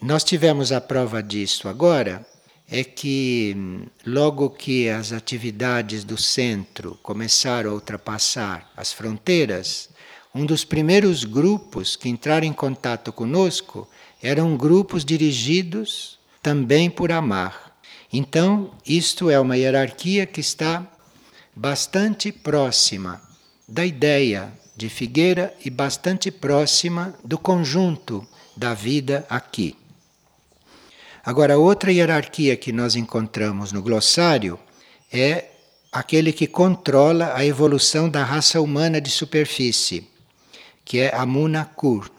Nós 0.00 0.24
tivemos 0.24 0.72
a 0.72 0.80
prova 0.80 1.22
disso 1.22 1.68
agora, 1.68 2.26
é 2.72 2.82
que 2.82 3.54
logo 4.06 4.48
que 4.48 4.88
as 4.88 5.12
atividades 5.12 6.04
do 6.04 6.16
centro 6.16 6.98
começaram 7.02 7.70
a 7.70 7.74
ultrapassar 7.74 8.72
as 8.74 8.94
fronteiras, 8.94 9.90
um 10.34 10.46
dos 10.46 10.64
primeiros 10.64 11.24
grupos 11.24 11.96
que 11.96 12.08
entraram 12.08 12.46
em 12.46 12.52
contato 12.52 13.12
conosco 13.12 13.86
eram 14.22 14.56
grupos 14.56 15.04
dirigidos 15.04 16.18
também 16.42 16.88
por 16.88 17.12
Amar. 17.12 17.76
Então, 18.10 18.70
isto 18.86 19.28
é 19.28 19.38
uma 19.38 19.58
hierarquia 19.58 20.24
que 20.24 20.40
está 20.40 20.90
bastante 21.54 22.32
próxima 22.32 23.20
da 23.68 23.84
ideia 23.84 24.50
de 24.74 24.88
Figueira 24.88 25.54
e 25.62 25.68
bastante 25.68 26.30
próxima 26.30 27.14
do 27.22 27.36
conjunto 27.36 28.26
da 28.56 28.72
vida 28.72 29.26
aqui. 29.28 29.76
Agora, 31.24 31.56
outra 31.56 31.92
hierarquia 31.92 32.56
que 32.56 32.72
nós 32.72 32.96
encontramos 32.96 33.70
no 33.70 33.80
glossário 33.80 34.58
é 35.12 35.44
aquele 35.92 36.32
que 36.32 36.48
controla 36.48 37.32
a 37.34 37.44
evolução 37.44 38.08
da 38.08 38.24
raça 38.24 38.60
humana 38.60 39.00
de 39.00 39.08
superfície, 39.08 40.08
que 40.84 40.98
é 40.98 41.14
Amunakur, 41.14 42.10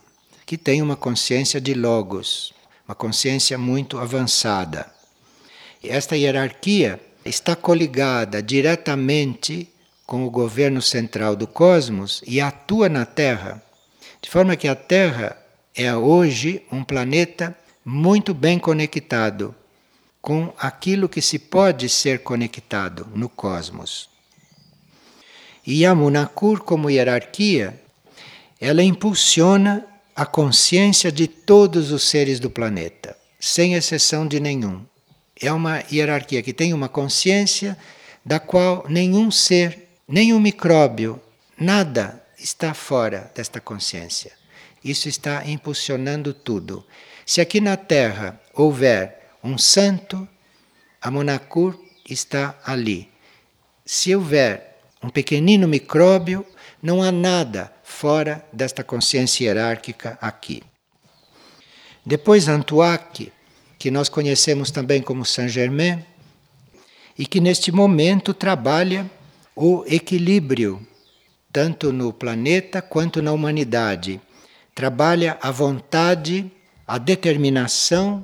que 0.46 0.58
tem 0.58 0.82
uma 0.82 0.96
consciência 0.96 1.60
de 1.60 1.74
Logos, 1.74 2.54
uma 2.88 2.96
consciência 2.96 3.58
muito 3.58 3.98
avançada. 3.98 4.89
E 5.84 5.89
esta 5.89 6.16
hierarquia 6.16 6.98
está 7.26 7.58
coligada 7.58 8.42
diretamente 8.42 9.70
com 10.06 10.26
o 10.26 10.32
governo 10.32 10.82
central 10.82 11.36
do 11.36 11.48
cosmos 11.48 12.22
e 12.26 12.39
atua 12.39 12.88
na 12.88 13.06
Terra, 13.06 13.62
de 14.22 14.30
forma 14.30 14.56
que 14.56 14.68
a 14.68 14.76
Terra 14.76 15.38
é 15.76 15.94
hoje 15.94 16.62
um 16.72 16.86
planeta 16.86 17.58
muito 17.86 18.34
bem 18.34 18.58
conectado 18.58 19.54
com 20.22 20.54
aquilo 20.58 21.10
que 21.10 21.22
se 21.22 21.38
pode 21.38 21.89
ser 21.89 22.19
conectado 22.19 23.08
no 23.13 23.28
cosmos. 23.28 24.10
E 25.65 25.86
a 25.86 25.93
Munakur, 25.93 26.62
como 26.62 26.89
hierarquia, 26.89 27.82
ela 28.60 28.84
impulsiona 28.84 29.86
a 30.15 30.26
consciência 30.26 31.12
de 31.12 31.28
todos 31.28 31.91
os 31.91 32.04
seres 32.04 32.39
do 32.39 32.50
planeta, 32.50 33.17
sem 33.39 33.74
exceção 33.74 34.28
de 34.28 34.39
nenhum. 34.39 34.86
É 35.41 35.52
uma 35.52 35.84
hierarquia 35.91 36.41
que 36.41 36.54
tem 36.54 36.74
uma 36.74 36.88
consciência 36.88 37.78
da 38.26 38.39
qual 38.39 38.86
nenhum 38.88 39.30
ser, 39.32 39.89
nenhum 40.08 40.39
micróbio, 40.39 41.19
nada 41.60 42.24
está 42.38 42.74
fora 42.74 43.32
desta 43.36 43.60
consciência. 43.60 44.32
Isso 44.84 45.10
está 45.10 45.46
impulsionando 45.46 46.34
tudo. 46.34 46.86
Se 47.25 47.39
aqui 47.41 47.62
na 47.62 47.77
Terra 47.77 48.39
houver 48.53 49.29
um 49.43 49.57
santo, 49.57 50.27
a 51.01 51.09
Monakur 51.09 51.79
está 52.09 52.57
ali. 52.65 53.09
Se 53.86 54.15
houver 54.15 54.79
um 55.01 55.09
pequenino 55.09 55.67
micróbio, 55.67 56.45
não 56.81 57.01
há 57.01 57.12
nada 57.12 57.73
fora 57.83 58.45
desta 58.51 58.83
consciência 58.83 59.45
hierárquica 59.45 60.17
aqui. 60.21 60.63
Depois 62.05 62.47
Antuac, 62.47 63.31
que 63.79 63.91
nós 63.91 64.09
conhecemos 64.09 64.71
também 64.71 65.01
como 65.01 65.25
Saint 65.25 65.49
Germain, 65.49 66.05
e 67.17 67.25
que 67.25 67.39
neste 67.39 67.71
momento 67.71 68.33
trabalha 68.33 69.09
o 69.55 69.83
equilíbrio, 69.88 70.86
tanto 71.51 71.93
no 71.93 72.12
planeta 72.12 72.81
quanto 72.81 73.21
na 73.21 73.31
humanidade. 73.31 74.19
Trabalha 74.73 75.38
a 75.41 75.51
vontade 75.51 76.51
a 76.93 76.99
determinação 76.99 78.23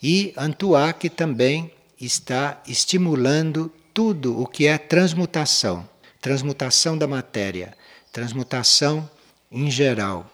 e 0.00 0.32
Antuac 0.36 1.10
também 1.10 1.72
está 2.00 2.62
estimulando 2.64 3.68
tudo 3.92 4.40
o 4.40 4.46
que 4.46 4.64
é 4.64 4.78
transmutação, 4.78 5.88
transmutação 6.20 6.96
da 6.96 7.08
matéria, 7.08 7.76
transmutação 8.12 9.10
em 9.50 9.68
geral. 9.68 10.30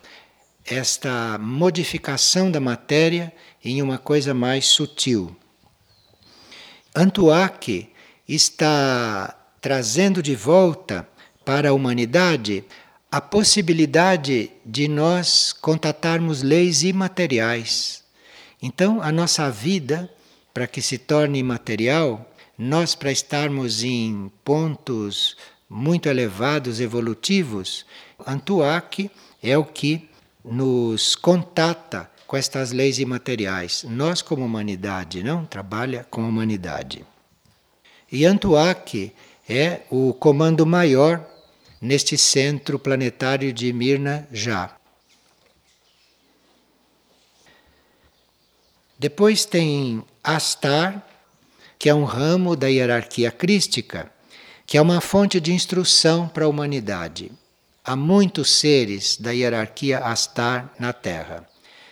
Esta 0.67 1.39
modificação 1.39 2.51
da 2.51 2.61
matéria 2.61 3.33
em 3.65 3.81
uma 3.81 3.97
coisa 3.97 4.35
mais 4.35 4.67
sutil. 4.67 5.35
Antuac 6.95 7.89
está 8.29 9.35
trazendo 9.63 10.23
de 10.23 10.37
volta 10.37 11.09
para 11.43 11.71
a 11.71 11.73
humanidade 11.73 12.65
a 13.13 13.21
possibilidade 13.21 14.51
de 14.65 14.89
nós 14.89 15.53
contatarmos 15.53 16.43
leis 16.43 16.83
imateriais. 16.83 18.03
Então, 18.63 19.03
a 19.03 19.13
nossa 19.13 19.51
vida, 19.51 20.11
para 20.55 20.67
que 20.67 20.81
se 20.81 20.97
torne 20.97 21.39
imaterial, 21.39 22.27
nós, 22.57 22.95
para 22.95 23.13
estarmos 23.13 23.85
em 23.85 24.33
pontos 24.43 25.37
muito 25.69 26.09
elevados, 26.09 26.81
evolutivos, 26.81 27.85
Antuac 28.27 29.11
é 29.43 29.59
o 29.59 29.65
que 29.65 30.09
nos 30.43 31.15
contata 31.15 32.11
com 32.27 32.35
estas 32.35 32.73
leis 32.73 32.99
imateriais. 32.99 33.85
Nós, 33.87 34.23
como 34.23 34.43
humanidade, 34.43 35.23
não 35.23 35.45
trabalha 35.45 36.07
com 36.09 36.25
a 36.25 36.29
humanidade. 36.29 37.05
E 38.11 38.25
Antuac 38.25 39.13
é 39.47 39.81
o 39.91 40.15
comando 40.15 40.65
maior 40.65 41.32
neste 41.83 42.17
centro 42.17 42.79
planetário 42.79 43.53
de 43.53 43.73
Mirna 43.73 44.29
já. 44.33 44.77
Depois 48.97 49.45
tem 49.45 50.05
Astar, 50.23 51.05
que 51.77 51.89
é 51.89 51.95
um 51.95 52.05
ramo 52.05 52.55
da 52.55 52.69
hierarquia 52.69 53.33
crística, 53.33 54.13
que 54.65 54.79
é 54.79 54.81
uma 54.81 55.01
fonte 55.01 55.41
de 55.41 55.53
instrução 55.53 56.29
para 56.29 56.45
a 56.45 56.49
humanidade. 56.49 57.33
Há 57.85 57.97
muitos 57.97 58.53
seres 58.53 59.17
da 59.17 59.33
hierarquia 59.33 59.99
Astar 59.99 60.73
na 60.79 60.93
Terra. 60.93 61.49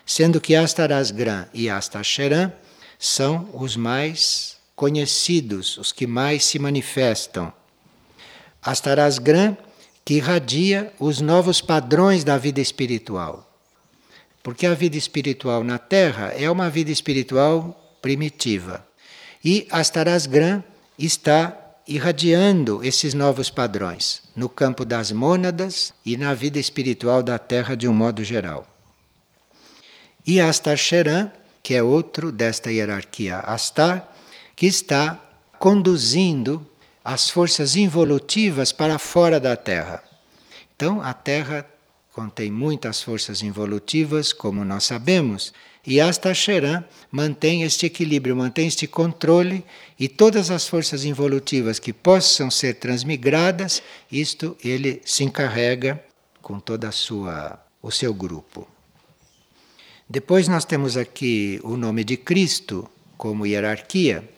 sendo 0.07 0.41
que 0.41 0.57
Astarasgram 0.57 1.47
e 1.55 1.71
Astacheran 1.71 2.53
são 2.99 3.49
os 3.55 3.77
mais 3.77 4.57
conhecidos, 4.75 5.79
os 5.79 5.93
que 5.93 6.05
mais 6.05 6.45
se 6.45 6.59
manifestam. 6.59 7.53
Astarasgram 8.61 9.57
que 10.05 10.15
irradia 10.15 10.93
os 10.99 11.21
novos 11.21 11.61
padrões 11.61 12.25
da 12.25 12.37
vida 12.39 12.61
espiritual. 12.61 13.47
Porque 14.43 14.67
a 14.67 14.75
vida 14.75 14.97
espiritual 14.97 15.63
na 15.63 15.79
Terra 15.79 16.33
é 16.37 16.51
uma 16.51 16.71
vida 16.71 16.91
espiritual 16.91 17.99
primitiva. 18.01 18.87
E 19.45 19.67
Astarasgram 19.71 20.65
está 20.99 21.57
irradiando 21.87 22.85
esses 22.85 23.15
novos 23.15 23.51
padrões 23.51 24.23
no 24.37 24.49
campo 24.49 24.85
das 24.85 25.11
mônadas 25.11 25.93
e 26.05 26.17
na 26.17 26.35
vida 26.35 26.59
espiritual 26.59 27.23
da 27.23 27.39
Terra 27.39 27.75
de 27.75 27.89
um 27.89 27.93
modo 27.93 28.23
geral. 28.23 28.67
E 30.27 30.41
Astar 30.41 30.77
que 31.63 31.75
é 31.75 31.83
outro 31.83 32.31
desta 32.31 32.71
hierarquia 32.71 33.39
Astar, 33.39 34.15
que 34.55 34.67
está 34.67 35.19
conduzindo 35.59 36.67
as 37.05 37.31
forças 37.31 37.77
involutivas 37.77 38.73
para 38.73 38.99
fora 38.99 39.41
da 39.41 39.57
Terra. 39.57 40.03
Então, 40.75 41.01
a 41.03 41.13
Terra 41.13 41.67
contém 42.13 42.51
muitas 42.51 43.03
forças 43.03 43.43
involutivas, 43.43 44.33
como 44.33 44.65
nós 44.65 44.85
sabemos, 44.85 45.53
e 45.87 46.01
Astacheran 46.01 46.85
mantém 47.11 47.63
este 47.63 47.87
equilíbrio, 47.87 48.37
mantém 48.37 48.67
este 48.67 48.87
controle 48.87 49.65
e 49.99 50.09
todas 50.09 50.51
as 50.51 50.69
forças 50.69 51.05
involutivas 51.05 51.79
que 51.79 51.93
possam 51.93 52.51
ser 52.51 52.75
transmigradas, 52.75 53.83
isto 54.13 54.57
ele 54.63 55.01
se 55.05 55.25
encarrega 55.25 56.03
com 56.43 56.61
toda 56.61 56.89
a 56.89 56.93
sua 56.93 57.59
o 57.83 57.91
seu 57.91 58.13
grupo. 58.13 58.69
Depois 60.09 60.49
nós 60.49 60.65
temos 60.65 60.97
aqui 60.97 61.61
o 61.63 61.77
nome 61.77 62.05
de 62.05 62.17
Cristo 62.17 62.89
como 63.17 63.47
hierarquia, 63.47 64.29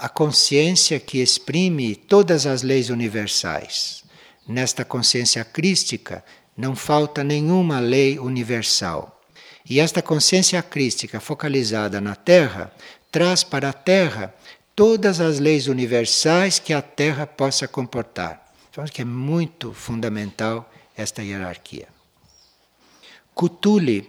a 0.00 0.08
consciência 0.08 0.98
que 0.98 1.18
exprime 1.20 1.94
todas 1.94 2.46
as 2.46 2.62
leis 2.62 2.88
universais. 2.88 4.02
Nesta 4.48 4.82
consciência 4.82 5.44
crística 5.44 6.24
não 6.56 6.74
falta 6.74 7.22
nenhuma 7.22 7.78
lei 7.80 8.18
universal. 8.18 9.20
E 9.68 9.78
esta 9.78 10.00
consciência 10.00 10.62
crística 10.62 11.20
focalizada 11.20 12.00
na 12.00 12.16
Terra 12.16 12.72
traz 13.12 13.44
para 13.44 13.68
a 13.68 13.72
Terra 13.74 14.34
todas 14.74 15.20
as 15.20 15.38
leis 15.38 15.66
universais 15.66 16.58
que 16.58 16.72
a 16.72 16.80
Terra 16.80 17.26
possa 17.26 17.68
comportar. 17.68 18.50
Então, 18.70 18.82
acho 18.82 18.94
que 18.94 19.02
é 19.02 19.04
muito 19.04 19.74
fundamental 19.74 20.72
esta 20.96 21.22
hierarquia. 21.22 21.88
Cutuli. 23.34 24.08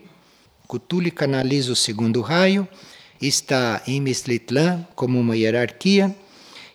Cutuli 0.67 1.11
canaliza 1.11 1.73
o 1.73 1.75
segundo 1.75 2.21
raio 2.21 2.65
está 3.21 3.81
em 3.85 4.01
Mistlitlan 4.01 4.85
como 4.95 5.19
uma 5.19 5.37
hierarquia 5.37 6.15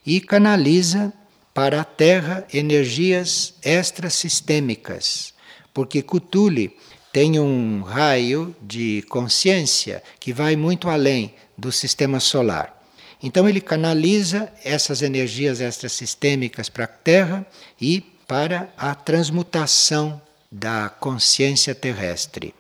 e 0.04 0.20
canaliza 0.20 1.12
para 1.52 1.80
a 1.80 1.84
Terra 1.84 2.46
energias 2.52 3.54
extrasistêmicas, 3.62 5.34
porque 5.72 6.02
Cthulhu 6.02 6.70
tem 7.12 7.40
um 7.40 7.80
raio 7.82 8.54
de 8.60 9.02
consciência 9.08 10.02
que 10.20 10.32
vai 10.32 10.54
muito 10.54 10.88
além 10.88 11.34
do 11.56 11.72
sistema 11.72 12.20
solar. 12.20 12.76
Então 13.22 13.48
ele 13.48 13.60
canaliza 13.60 14.52
essas 14.62 15.00
energias 15.00 15.60
extrasistêmicas 15.60 16.68
para 16.68 16.84
a 16.84 16.88
Terra 16.88 17.46
e 17.80 18.02
para 18.28 18.72
a 18.76 18.94
transmutação 18.94 20.20
da 20.52 20.88
consciência 20.88 21.74
terrestre. 21.74 22.54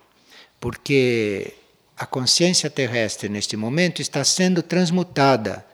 Porque 0.58 1.52
a 1.96 2.04
consciência 2.04 2.68
terrestre 2.68 3.28
neste 3.28 3.56
momento 3.56 4.02
está 4.02 4.22
sendo 4.22 4.62
transmutada 4.62 5.64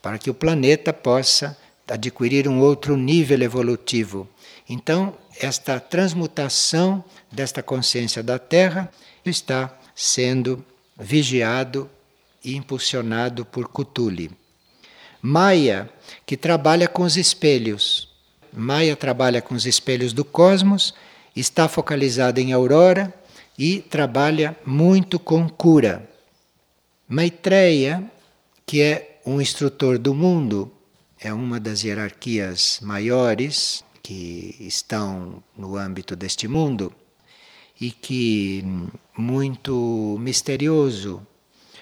para 0.00 0.18
que 0.18 0.30
o 0.30 0.34
planeta 0.34 0.92
possa 0.92 1.56
adquirir 1.88 2.48
um 2.48 2.60
outro 2.60 2.96
nível 2.96 3.42
evolutivo. 3.42 4.28
Então, 4.68 5.14
esta 5.40 5.78
transmutação 5.80 7.04
desta 7.30 7.62
consciência 7.62 8.22
da 8.22 8.38
Terra 8.38 8.90
está 9.24 9.76
sendo 9.94 10.64
vigiado 10.98 11.90
e 12.44 12.56
impulsionado 12.56 13.44
por 13.44 13.68
Cthulhu. 13.68 14.30
Maia, 15.20 15.90
que 16.24 16.36
trabalha 16.36 16.88
com 16.88 17.02
os 17.02 17.16
espelhos. 17.16 18.08
Maia 18.52 18.96
trabalha 18.96 19.42
com 19.42 19.54
os 19.54 19.66
espelhos 19.66 20.12
do 20.12 20.24
cosmos, 20.24 20.94
está 21.34 21.68
focalizada 21.68 22.40
em 22.40 22.52
Aurora 22.52 23.12
e 23.58 23.80
trabalha 23.80 24.56
muito 24.64 25.18
com 25.18 25.48
cura. 25.48 26.08
Maitreya, 27.08 28.02
que 28.66 28.80
é 28.80 29.20
um 29.26 29.40
instrutor 29.40 29.98
do 29.98 30.14
mundo, 30.14 30.72
é 31.20 31.32
uma 31.32 31.60
das 31.60 31.84
hierarquias 31.84 32.80
maiores 32.82 33.84
que 34.02 34.56
estão 34.60 35.42
no 35.56 35.76
âmbito 35.76 36.16
deste 36.16 36.48
mundo 36.48 36.92
e 37.80 37.90
que 37.90 38.64
muito 39.16 40.16
misterioso, 40.20 41.24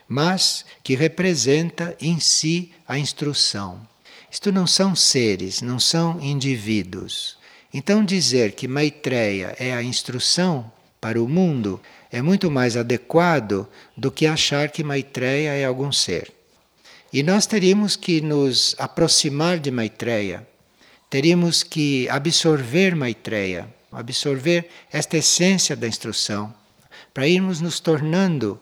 mas 0.09 0.65
que 0.83 0.95
representa 0.95 1.97
em 2.01 2.19
si 2.19 2.73
a 2.87 2.99
instrução. 2.99 3.87
Isto 4.31 4.53
não 4.53 4.67
são 4.67 4.95
seres, 4.95 5.63
não 5.63 5.79
são 5.79 6.21
indivíduos. 6.21 7.39
Então 7.73 8.05
dizer 8.05 8.53
que 8.53 8.69
Maitreya 8.69 9.55
é 9.59 9.73
a 9.73 9.83
instrução 9.83 10.71
para 11.01 11.23
o 11.23 11.29
mundo 11.29 11.81
é 12.11 12.21
muito 12.21 12.51
mais 12.51 12.77
adequado 12.77 13.67
do 13.97 14.11
que 14.11 14.27
achar 14.27 14.71
que 14.71 14.85
Maitreya 14.85 15.53
é 15.55 15.65
algum 15.65 15.91
ser. 15.91 16.33
E 17.13 17.23
nós 17.23 17.47
teríamos 17.47 17.97
que 17.97 18.21
nos 18.21 18.77
aproximar 18.79 19.59
de 19.59 19.71
Maitreya, 19.71 20.47
teríamos 21.09 21.63
que 21.63 22.09
absorver 22.09 22.95
Maitreya, 22.95 23.69
absorver 23.91 24.69
esta 24.93 25.17
essência 25.17 25.75
da 25.75 25.89
instrução, 25.89 26.55
para 27.13 27.27
irmos 27.27 27.61
nos 27.61 27.81
tornando 27.81 28.61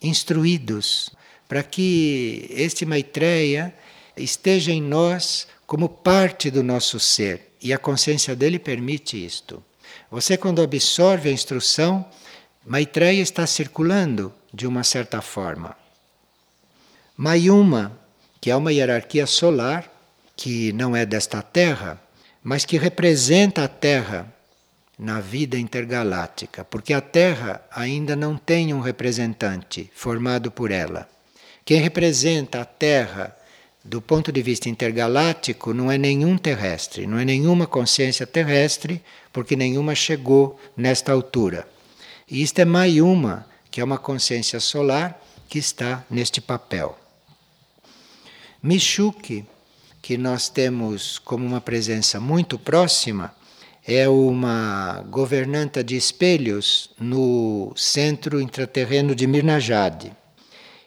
instruídos, 0.00 1.10
para 1.46 1.62
que 1.62 2.46
este 2.50 2.86
Maitreya 2.86 3.74
esteja 4.16 4.72
em 4.72 4.80
nós 4.80 5.46
como 5.66 5.88
parte 5.88 6.50
do 6.50 6.62
nosso 6.62 6.98
ser. 6.98 7.50
E 7.62 7.72
a 7.72 7.78
consciência 7.78 8.34
dele 8.34 8.58
permite 8.58 9.22
isto. 9.22 9.62
Você, 10.10 10.36
quando 10.36 10.60
absorve 10.60 11.28
a 11.28 11.32
instrução, 11.32 12.04
Maitreya 12.66 13.22
está 13.22 13.46
circulando 13.46 14.32
de 14.52 14.66
uma 14.66 14.82
certa 14.82 15.22
forma. 15.22 15.76
Mayuma, 17.16 17.96
que 18.40 18.50
é 18.50 18.56
uma 18.56 18.72
hierarquia 18.72 19.26
solar, 19.26 19.88
que 20.36 20.72
não 20.72 20.96
é 20.96 21.06
desta 21.06 21.42
Terra, 21.42 22.00
mas 22.42 22.64
que 22.64 22.76
representa 22.76 23.64
a 23.64 23.68
Terra 23.68 24.26
na 24.98 25.20
vida 25.20 25.56
intergaláctica, 25.56 26.64
porque 26.64 26.92
a 26.92 27.00
Terra 27.00 27.62
ainda 27.70 28.16
não 28.16 28.36
tem 28.36 28.74
um 28.74 28.80
representante 28.80 29.90
formado 29.94 30.50
por 30.50 30.70
ela. 30.70 31.08
Quem 31.64 31.80
representa 31.80 32.60
a 32.60 32.64
Terra 32.64 33.36
do 33.84 34.00
ponto 34.00 34.30
de 34.30 34.42
vista 34.42 34.68
intergaláctico, 34.68 35.72
não 35.72 35.90
é 35.90 35.96
nenhum 35.96 36.36
terrestre, 36.36 37.06
não 37.06 37.18
é 37.18 37.24
nenhuma 37.24 37.66
consciência 37.66 38.26
terrestre, 38.26 39.02
porque 39.32 39.56
nenhuma 39.56 39.94
chegou 39.94 40.60
nesta 40.76 41.12
altura. 41.12 41.66
E 42.30 42.42
isto 42.42 42.58
é 42.58 42.64
Mayuma, 42.64 43.46
que 43.70 43.80
é 43.80 43.84
uma 43.84 43.98
consciência 43.98 44.60
solar 44.60 45.20
que 45.48 45.58
está 45.58 46.04
neste 46.10 46.40
papel. 46.40 46.96
Michuque, 48.62 49.44
que 50.02 50.18
nós 50.18 50.48
temos 50.48 51.18
como 51.18 51.46
uma 51.46 51.60
presença 51.60 52.20
muito 52.20 52.58
próxima, 52.58 53.34
é 53.86 54.08
uma 54.08 55.02
governanta 55.08 55.82
de 55.82 55.96
espelhos 55.96 56.90
no 57.00 57.72
centro 57.74 58.40
intraterreno 58.40 59.14
de 59.14 59.26
Mirnajade 59.26 60.12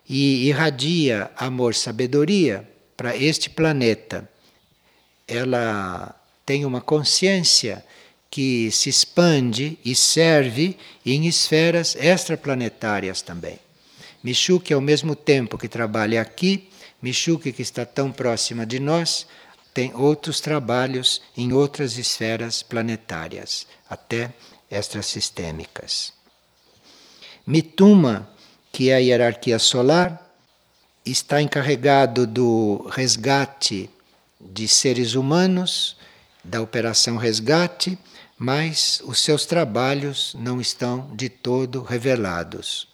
e 0.07 0.47
irradia 0.47 1.31
amor-sabedoria 1.35 2.72
para 2.95 3.15
este 3.15 3.49
planeta. 3.49 4.29
Ela 5.27 6.15
tem 6.45 6.65
uma 6.65 6.81
consciência 6.81 7.83
que 8.29 8.71
se 8.71 8.89
expande 8.89 9.77
e 9.85 9.93
serve 9.93 10.77
em 11.05 11.27
esferas 11.27 11.95
extraplanetárias 11.95 13.21
também. 13.21 13.59
Michuque, 14.23 14.73
ao 14.73 14.81
mesmo 14.81 15.15
tempo 15.15 15.57
que 15.57 15.67
trabalha 15.67 16.21
aqui, 16.21 16.69
Michuque, 17.01 17.51
que 17.51 17.61
está 17.61 17.85
tão 17.85 18.11
próxima 18.11 18.65
de 18.65 18.79
nós, 18.79 19.27
tem 19.73 19.93
outros 19.93 20.39
trabalhos 20.39 21.21
em 21.35 21.51
outras 21.51 21.97
esferas 21.97 22.63
planetárias, 22.63 23.67
até 23.89 24.33
extrasistêmicas. 24.71 26.13
Mituma, 27.45 28.29
que 28.71 28.89
é 28.89 28.95
a 28.95 28.99
hierarquia 28.99 29.59
solar, 29.59 30.32
está 31.05 31.41
encarregado 31.41 32.25
do 32.25 32.87
resgate 32.91 33.89
de 34.39 34.67
seres 34.67 35.15
humanos, 35.15 35.97
da 36.43 36.61
Operação 36.61 37.17
Resgate, 37.17 37.97
mas 38.37 39.01
os 39.05 39.21
seus 39.21 39.45
trabalhos 39.45 40.35
não 40.39 40.59
estão 40.59 41.09
de 41.15 41.29
todo 41.29 41.81
revelados. 41.81 42.87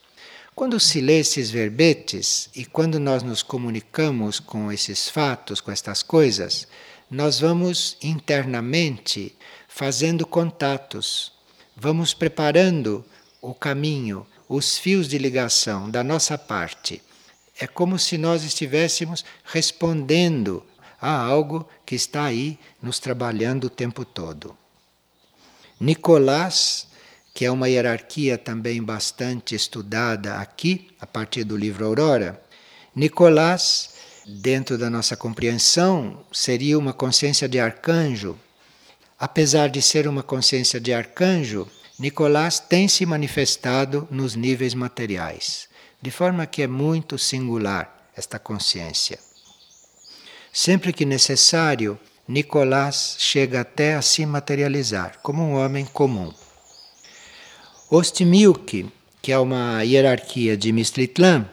Quando 0.54 0.78
se 0.78 1.00
lê 1.00 1.20
esses 1.20 1.50
verbetes 1.50 2.50
e 2.54 2.64
quando 2.64 3.00
nós 3.00 3.22
nos 3.22 3.42
comunicamos 3.42 4.38
com 4.38 4.70
esses 4.70 5.08
fatos, 5.08 5.60
com 5.60 5.70
estas 5.70 6.02
coisas, 6.02 6.68
nós 7.10 7.40
vamos 7.40 7.96
internamente 8.02 9.34
fazendo 9.68 10.26
contatos, 10.26 11.32
vamos 11.76 12.12
preparando 12.12 13.04
o 13.40 13.54
caminho, 13.54 14.26
os 14.48 14.76
fios 14.76 15.08
de 15.08 15.16
ligação 15.16 15.88
da 15.88 16.04
nossa 16.04 16.36
parte. 16.36 17.02
É 17.60 17.66
como 17.66 17.98
se 17.98 18.16
nós 18.16 18.42
estivéssemos 18.42 19.22
respondendo 19.44 20.64
a 20.98 21.14
algo 21.14 21.68
que 21.84 21.94
está 21.94 22.24
aí 22.24 22.58
nos 22.82 22.98
trabalhando 22.98 23.64
o 23.64 23.70
tempo 23.70 24.04
todo. 24.04 24.56
Nicolás, 25.78 26.88
que 27.34 27.44
é 27.44 27.50
uma 27.50 27.68
hierarquia 27.68 28.36
também 28.36 28.82
bastante 28.82 29.54
estudada 29.54 30.36
aqui, 30.36 30.88
a 31.00 31.06
partir 31.06 31.44
do 31.44 31.56
livro 31.56 31.86
Aurora, 31.86 32.42
Nicolás, 32.94 33.90
dentro 34.26 34.76
da 34.76 34.90
nossa 34.90 35.16
compreensão, 35.16 36.24
seria 36.32 36.78
uma 36.78 36.92
consciência 36.92 37.48
de 37.48 37.60
arcanjo. 37.60 38.38
Apesar 39.18 39.68
de 39.68 39.80
ser 39.80 40.08
uma 40.08 40.22
consciência 40.22 40.80
de 40.80 40.92
arcanjo, 40.92 41.68
Nicolás 41.98 42.58
tem 42.58 42.88
se 42.88 43.04
manifestado 43.06 44.08
nos 44.10 44.34
níveis 44.34 44.74
materiais, 44.74 45.68
de 46.00 46.10
forma 46.10 46.46
que 46.46 46.62
é 46.62 46.66
muito 46.66 47.18
singular 47.18 48.10
esta 48.16 48.38
consciência. 48.38 49.18
Sempre 50.52 50.92
que 50.92 51.04
necessário, 51.04 51.98
Nicolás 52.26 53.16
chega 53.18 53.60
até 53.60 53.94
a 53.94 54.02
se 54.02 54.24
materializar 54.24 55.18
como 55.22 55.42
um 55.42 55.54
homem 55.54 55.84
comum. 55.84 56.32
Ostimilk, 57.90 58.88
que 59.20 59.32
é 59.32 59.38
uma 59.38 59.82
hierarquia 59.82 60.56
de 60.56 60.72
Mistritlan, 60.72 61.48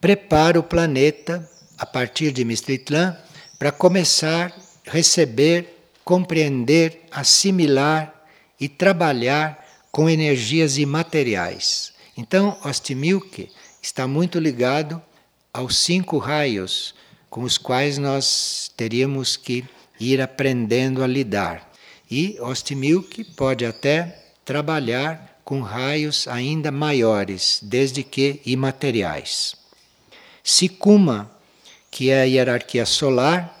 prepara 0.00 0.58
o 0.58 0.62
planeta 0.62 1.48
a 1.78 1.86
partir 1.86 2.32
de 2.32 2.44
Mistritlan 2.44 3.16
para 3.58 3.72
começar 3.72 4.52
a 4.86 4.90
receber, 4.90 5.90
compreender, 6.04 7.06
assimilar 7.10 8.14
e 8.58 8.68
trabalhar 8.68 9.66
com 9.90 10.08
energias 10.08 10.78
imateriais. 10.78 11.92
Então, 12.16 12.58
Ostimilk 12.64 13.50
está 13.82 14.06
muito 14.06 14.38
ligado 14.38 15.02
aos 15.52 15.76
cinco 15.78 16.18
raios 16.18 16.94
com 17.28 17.42
os 17.42 17.56
quais 17.56 17.98
nós 17.98 18.70
teríamos 18.76 19.36
que 19.36 19.64
ir 19.98 20.20
aprendendo 20.20 21.02
a 21.02 21.06
lidar. 21.06 21.70
E 22.10 22.36
Ostimilk 22.40 23.24
pode 23.36 23.64
até 23.64 24.24
trabalhar 24.44 25.40
com 25.44 25.60
raios 25.60 26.26
ainda 26.28 26.70
maiores, 26.70 27.60
desde 27.62 28.02
que 28.02 28.40
imateriais. 28.44 29.54
Sikuma, 30.42 31.30
que 31.90 32.10
é 32.10 32.22
a 32.22 32.24
hierarquia 32.24 32.86
solar, 32.86 33.56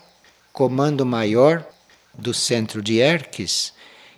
comando 0.52 1.06
maior 1.06 1.66
do 2.12 2.34
centro 2.34 2.82
de 2.82 2.98
Erques, 2.98 3.72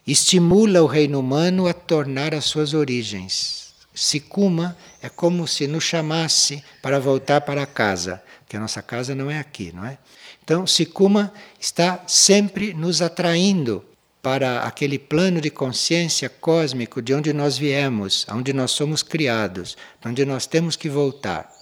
estimula 0.07 0.83
o 0.83 0.87
reino 0.87 1.21
humano 1.21 1.67
a 1.67 1.73
tornar 1.73 2.35
as 2.35 2.47
suas 2.47 2.75
origens. 2.75 3.62
Sikuma 3.95 4.77
é 5.03 5.09
como 5.09 5.47
se 5.47 5.67
nos 5.67 5.85
chamasse 5.85 6.65
para 6.81 6.99
voltar 6.99 7.43
para 7.43 7.67
casa, 7.67 8.23
que 8.49 8.57
a 8.57 8.61
nossa 8.61 8.83
casa 8.83 9.15
não 9.15 9.31
é 9.31 9.39
aqui, 9.39 9.73
não 9.75 9.85
é? 9.85 9.99
Então, 10.43 10.67
Sikuma 10.67 11.33
está 11.61 12.03
sempre 12.07 12.73
nos 12.75 13.01
atraindo 13.03 13.85
para 14.23 14.63
aquele 14.63 14.99
plano 14.99 15.41
de 15.41 15.51
consciência 15.51 16.29
cósmico 16.29 17.03
de 17.03 17.13
onde 17.13 17.33
nós 17.33 17.59
viemos, 17.59 18.25
onde 18.31 18.53
nós 18.53 18.71
somos 18.71 19.03
criados, 19.03 19.77
onde 20.05 20.25
nós 20.25 20.47
temos 20.47 20.77
que 20.77 20.89
voltar. 20.89 21.53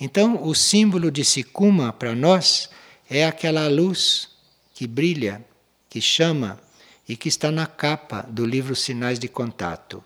Então, 0.00 0.42
o 0.42 0.54
símbolo 0.54 1.10
de 1.10 1.24
Sikuma 1.24 1.92
para 1.92 2.14
nós 2.14 2.70
é 3.08 3.26
aquela 3.26 3.68
luz 3.68 4.28
que 4.72 4.86
brilha, 4.86 5.44
que 5.88 6.00
chama 6.00 6.58
e 7.08 7.16
que 7.16 7.28
está 7.28 7.50
na 7.50 7.66
capa 7.66 8.22
do 8.28 8.46
livro 8.46 8.74
Sinais 8.74 9.18
de 9.18 9.28
Contato. 9.28 10.02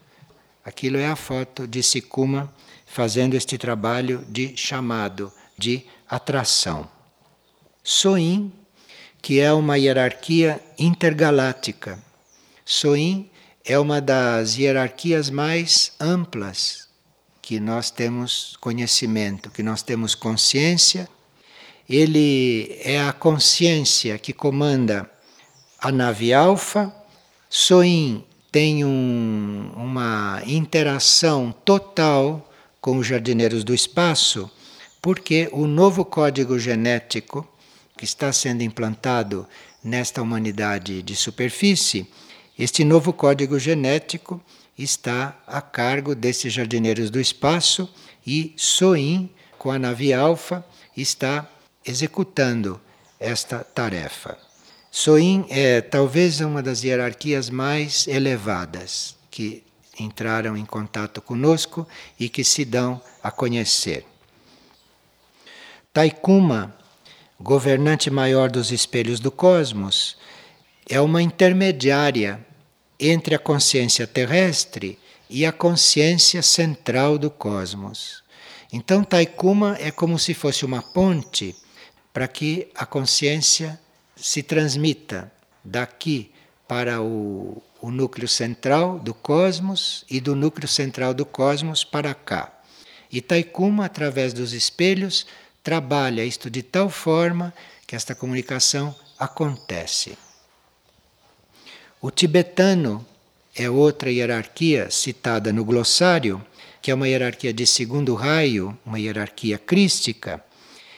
Aquilo 0.65 0.97
é 0.97 1.07
a 1.07 1.17
foto 1.17 1.67
de 1.67 1.83
Sikuma 1.83 2.51
fazendo 2.87 3.35
este 3.35 3.59
trabalho 3.59 4.25
de 4.29 4.57
chamado, 4.57 5.31
de 5.59 5.85
atração. 6.09 6.89
Soin, 7.83 8.51
que 9.21 9.41
é 9.41 9.53
uma 9.53 9.77
hierarquia 9.77 10.59
intergaláctica. 10.79 12.03
Soin 12.65 13.29
é 13.63 13.79
uma 13.79 14.01
das 14.01 14.57
hierarquias 14.57 15.29
mais 15.29 15.93
amplas 16.01 16.89
que 17.43 17.61
nós 17.61 17.91
temos 17.91 18.57
conhecimento, 18.59 19.51
que 19.51 19.63
nós 19.63 19.83
temos 19.83 20.15
consciência. 20.15 21.07
Ele 21.87 22.79
é 22.83 23.03
a 23.03 23.13
consciência 23.13 24.19
que 24.19 24.33
comanda 24.33 25.11
a 25.79 25.93
nave 25.93 26.33
alfa. 26.33 26.91
Soin 27.51 28.25
tem 28.55 28.85
um, 28.85 29.73
uma 29.75 30.41
interação 30.47 31.53
total 31.65 32.49
com 32.81 32.99
os 32.99 33.05
jardineiros 33.09 33.65
do 33.65 33.75
espaço 33.75 34.49
porque 35.03 35.49
o 35.51 35.67
novo 35.67 36.05
código 36.05 36.57
genético 36.57 37.45
que 37.97 38.05
está 38.05 38.33
sendo 38.33 38.63
implantado 38.63 39.45
nesta 39.83 40.23
humanidade 40.23 41.03
de 41.03 41.17
superfície, 41.17 42.09
este 42.57 42.85
novo 42.85 43.13
código 43.13 43.59
genético 43.59 44.41
está 44.79 45.37
a 45.49 45.61
cargo 45.61 46.15
desses 46.15 46.53
jardineiros 46.53 47.11
do 47.11 47.21
espaço 47.21 47.93
e 48.25 48.55
Soin, 48.57 49.29
com 49.59 49.73
a 49.73 49.81
nave 49.81 50.13
Alfa, 50.13 50.65
está 50.97 51.45
executando 51.85 52.81
esta 53.19 53.65
tarefa. 53.65 54.39
Soin 54.97 55.45
é 55.51 55.81
talvez 55.81 56.41
uma 56.41 56.63
das 56.63 56.85
hierarquias 56.85 57.51
mais 57.51 58.07
elevadas 58.07 59.17
que 59.29 59.65
entraram 59.99 60.57
em 60.57 60.65
contato 60.65 61.21
conosco 61.21 61.85
e 62.19 62.29
que 62.29 62.45
se 62.45 62.65
dão 62.65 63.03
a 63.21 63.29
conhecer. 63.29 64.07
Taikuma, 65.93 66.79
governante 67.41 68.09
maior 68.09 68.49
dos 68.49 68.71
espelhos 68.71 69.19
do 69.19 69.33
cosmos, 69.33 70.17
é 70.89 71.01
uma 71.01 71.21
intermediária 71.21 72.47
entre 72.99 73.35
a 73.35 73.39
consciência 73.41 74.07
terrestre 74.07 74.97
e 75.29 75.45
a 75.45 75.51
consciência 75.51 76.41
central 76.41 77.19
do 77.19 77.33
cosmos. 77.33 78.23
Então, 78.73 79.03
Taikuma 79.03 79.77
é 79.81 79.91
como 79.91 80.21
se 80.21 80.35
fosse 80.35 80.65
uma 80.65 80.81
ponte 80.81 81.53
para 82.13 82.29
que 82.29 82.69
a 82.77 82.87
consciência 82.87 83.81
se 84.25 84.43
transmita 84.43 85.31
daqui 85.63 86.31
para 86.67 87.03
o, 87.03 87.63
o 87.79 87.91
núcleo 87.91 88.27
central 88.27 88.99
do 88.99 89.13
cosmos 89.13 90.03
e 90.09 90.19
do 90.19 90.35
núcleo 90.35 90.67
central 90.67 91.13
do 91.13 91.27
cosmos 91.27 91.85
para 91.85 92.15
cá. 92.15 92.51
E 93.13 93.21
Taikuma, 93.21 93.85
através 93.85 94.33
dos 94.33 94.55
espelhos, 94.55 95.27
trabalha 95.63 96.25
isto 96.25 96.49
de 96.49 96.63
tal 96.63 96.89
forma 96.89 97.53
que 97.87 97.95
esta 97.95 98.15
comunicação 98.15 98.97
acontece. 99.19 100.17
O 102.01 102.11
tibetano 102.11 103.05
é 103.55 103.69
outra 103.69 104.11
hierarquia 104.11 104.91
citada 104.91 105.53
no 105.53 105.67
glossário, 105.67 106.43
que 106.81 106.91
é 106.91 106.95
uma 106.95 107.07
hierarquia 107.07 107.53
de 107.53 107.67
segundo 107.67 108.15
raio, 108.15 108.75
uma 108.87 108.99
hierarquia 108.99 109.59
crística, 109.59 110.43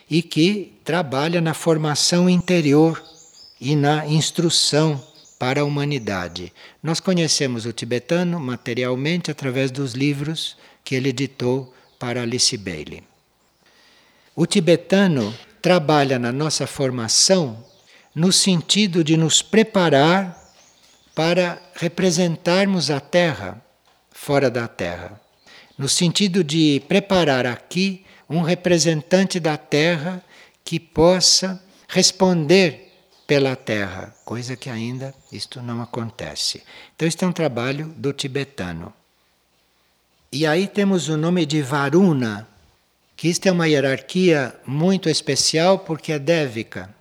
e 0.08 0.22
que 0.22 0.78
trabalha 0.84 1.40
na 1.40 1.54
formação 1.54 2.30
interior 2.30 3.15
e 3.60 3.74
na 3.74 4.06
instrução 4.06 5.02
para 5.38 5.60
a 5.60 5.64
humanidade. 5.64 6.52
Nós 6.82 7.00
conhecemos 7.00 7.66
o 7.66 7.72
tibetano 7.72 8.38
materialmente 8.40 9.30
através 9.30 9.70
dos 9.70 9.92
livros 9.92 10.56
que 10.84 10.94
ele 10.94 11.10
editou 11.10 11.74
para 11.98 12.22
Alice 12.22 12.56
Bailey. 12.56 13.02
O 14.34 14.46
tibetano 14.46 15.34
trabalha 15.60 16.18
na 16.18 16.30
nossa 16.32 16.66
formação 16.66 17.64
no 18.14 18.32
sentido 18.32 19.02
de 19.02 19.16
nos 19.16 19.42
preparar 19.42 20.42
para 21.14 21.60
representarmos 21.74 22.90
a 22.90 23.00
Terra 23.00 23.62
fora 24.10 24.50
da 24.50 24.68
Terra. 24.68 25.20
No 25.76 25.88
sentido 25.88 26.42
de 26.42 26.82
preparar 26.88 27.46
aqui 27.46 28.04
um 28.28 28.40
representante 28.40 29.38
da 29.38 29.56
Terra 29.56 30.22
que 30.64 30.80
possa 30.80 31.62
responder 31.88 32.85
pela 33.26 33.56
Terra, 33.56 34.14
coisa 34.24 34.56
que 34.56 34.70
ainda 34.70 35.14
isto 35.32 35.60
não 35.60 35.82
acontece. 35.82 36.62
Então, 36.94 37.08
este 37.08 37.24
é 37.24 37.26
um 37.26 37.32
trabalho 37.32 37.86
do 37.96 38.12
tibetano. 38.12 38.92
E 40.30 40.46
aí 40.46 40.66
temos 40.66 41.08
o 41.08 41.16
nome 41.16 41.44
de 41.44 41.62
Varuna, 41.62 42.46
que 43.16 43.28
isto 43.28 43.46
é 43.46 43.52
uma 43.52 43.66
hierarquia 43.66 44.54
muito 44.66 45.08
especial 45.08 45.78
porque 45.80 46.12
é 46.12 46.18
dévica. 46.18 46.94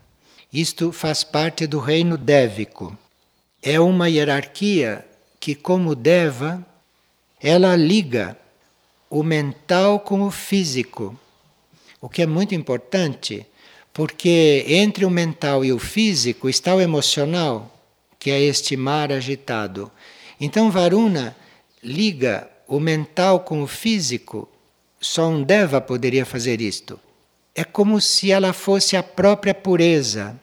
Isto 0.52 0.92
faz 0.92 1.24
parte 1.24 1.68
do 1.68 1.80
reino 1.80 2.18
dévico. 2.18 2.98
É 3.62 3.80
uma 3.80 4.10
hierarquia 4.10 5.06
que, 5.40 5.54
como 5.54 5.96
Deva, 5.96 6.66
ela 7.42 7.76
liga 7.76 8.38
o 9.10 9.22
mental 9.22 10.00
com 10.00 10.22
o 10.22 10.32
físico, 10.32 11.18
o 12.00 12.10
que 12.10 12.22
é 12.22 12.26
muito 12.26 12.56
importante, 12.56 13.46
porque 13.96 14.66
entre 14.68 15.06
o 15.06 15.10
mental 15.10 15.64
e 15.64 15.72
o 15.72 15.80
físico 15.80 16.50
está 16.50 16.76
o 16.76 16.82
emocional, 16.82 17.74
que 18.20 18.30
é 18.30 18.42
este 18.42 18.76
mar 18.76 19.10
agitado. 19.10 19.90
Então, 20.38 20.70
Varuna 20.70 21.34
liga 21.82 22.46
o 22.68 22.78
mental 22.78 23.40
com 23.40 23.64
o 23.64 23.68
físico, 23.68 24.50
só 25.00 25.30
um 25.30 25.42
Deva 25.42 25.80
poderia 25.80 26.26
fazer 26.26 26.60
isto. 26.60 27.00
É 27.56 27.64
como 27.64 28.02
se 28.02 28.34
ela 28.34 28.52
fosse 28.52 28.98
a 28.98 29.02
própria 29.02 29.54
pureza. 29.54 30.38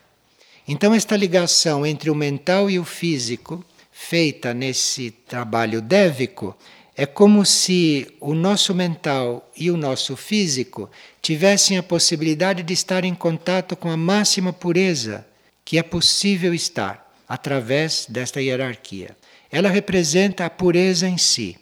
Então, 0.67 0.95
esta 0.95 1.15
ligação 1.15 1.85
entre 1.85 2.09
o 2.09 2.15
mental 2.15 2.71
e 2.71 2.79
o 2.79 2.85
físico, 2.87 3.63
feita 3.91 4.55
nesse 4.55 5.11
trabalho 5.11 5.83
dévico, 5.83 6.57
é 7.03 7.07
como 7.07 7.45
se 7.45 8.07
o 8.21 8.33
nosso 8.33 8.73
mental 8.73 9.51
e 9.57 9.73
o 9.73 9.77
nosso 9.77 10.15
físico 10.15 10.89
tivessem 11.21 11.77
a 11.77 11.83
possibilidade 11.83 12.63
de 12.63 12.73
estar 12.73 13.05
em 13.05 13.13
contato 13.13 13.75
com 13.75 13.91
a 13.91 13.97
máxima 13.97 14.53
pureza 14.53 15.27
que 15.65 15.79
é 15.79 15.83
possível 15.83 16.55
estar 16.55 17.13
através 17.29 18.07
desta 18.09 18.41
hierarquia. 18.41 19.17
Ela 19.51 19.69
representa 19.69 20.47
a 20.47 20.51
pureza 20.51 21.09
em 21.09 21.19
si. 21.19 21.59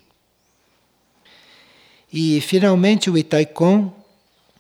E, 2.12 2.38
finalmente, 2.42 3.08
o 3.08 3.16
Itaikon, 3.16 3.94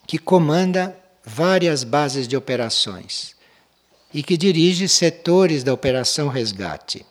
que 0.06 0.16
comanda 0.16 0.98
várias 1.22 1.84
bases 1.84 2.26
de 2.26 2.38
operações 2.38 3.36
e 4.14 4.22
que 4.22 4.34
dirige 4.34 4.88
setores 4.88 5.62
da 5.62 5.74
Operação 5.74 6.28
Resgate. 6.28 7.04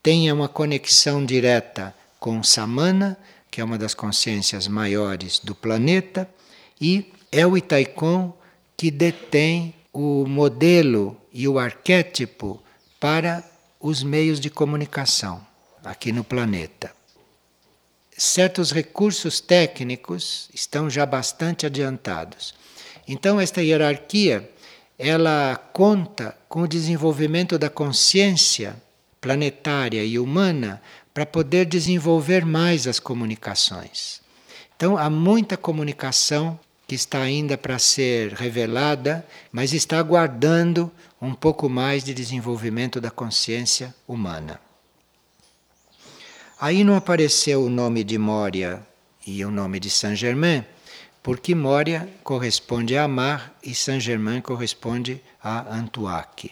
Tenha 0.00 0.32
uma 0.32 0.48
conexão 0.48 1.26
direta 1.26 1.92
com 2.22 2.40
Samana, 2.40 3.18
que 3.50 3.60
é 3.60 3.64
uma 3.64 3.76
das 3.76 3.94
consciências 3.94 4.68
maiores 4.68 5.40
do 5.40 5.56
planeta, 5.56 6.30
e 6.80 7.12
é 7.32 7.44
o 7.44 7.56
Itaikon 7.56 8.32
que 8.76 8.92
detém 8.92 9.74
o 9.92 10.24
modelo 10.24 11.20
e 11.32 11.48
o 11.48 11.58
arquétipo 11.58 12.62
para 13.00 13.44
os 13.80 14.04
meios 14.04 14.38
de 14.38 14.48
comunicação 14.48 15.44
aqui 15.84 16.12
no 16.12 16.22
planeta. 16.22 16.92
Certos 18.16 18.70
recursos 18.70 19.40
técnicos 19.40 20.48
estão 20.54 20.88
já 20.88 21.04
bastante 21.04 21.66
adiantados. 21.66 22.54
Então 23.08 23.40
esta 23.40 23.60
hierarquia 23.60 24.48
ela 24.96 25.56
conta 25.72 26.38
com 26.48 26.62
o 26.62 26.68
desenvolvimento 26.68 27.58
da 27.58 27.68
consciência 27.68 28.80
planetária 29.20 30.04
e 30.04 30.18
humana 30.18 30.80
para 31.12 31.26
poder 31.26 31.66
desenvolver 31.66 32.44
mais 32.44 32.86
as 32.86 32.98
comunicações. 32.98 34.20
Então 34.76 34.96
há 34.96 35.08
muita 35.10 35.56
comunicação 35.56 36.58
que 36.86 36.94
está 36.94 37.20
ainda 37.20 37.56
para 37.56 37.78
ser 37.78 38.32
revelada, 38.32 39.26
mas 39.50 39.72
está 39.72 39.98
aguardando 39.98 40.90
um 41.20 41.34
pouco 41.34 41.68
mais 41.68 42.02
de 42.02 42.12
desenvolvimento 42.12 43.00
da 43.00 43.10
consciência 43.10 43.94
humana. 44.06 44.60
Aí 46.60 46.84
não 46.84 46.96
apareceu 46.96 47.64
o 47.64 47.70
nome 47.70 48.04
de 48.04 48.18
Moria 48.18 48.86
e 49.26 49.44
o 49.44 49.50
nome 49.50 49.80
de 49.80 49.90
Saint-Germain, 49.90 50.64
porque 51.22 51.54
Moria 51.54 52.08
corresponde 52.24 52.96
a 52.96 53.04
Amar 53.04 53.54
e 53.62 53.74
Saint-Germain 53.74 54.40
corresponde 54.40 55.20
a 55.42 55.74
Antuac. 55.74 56.50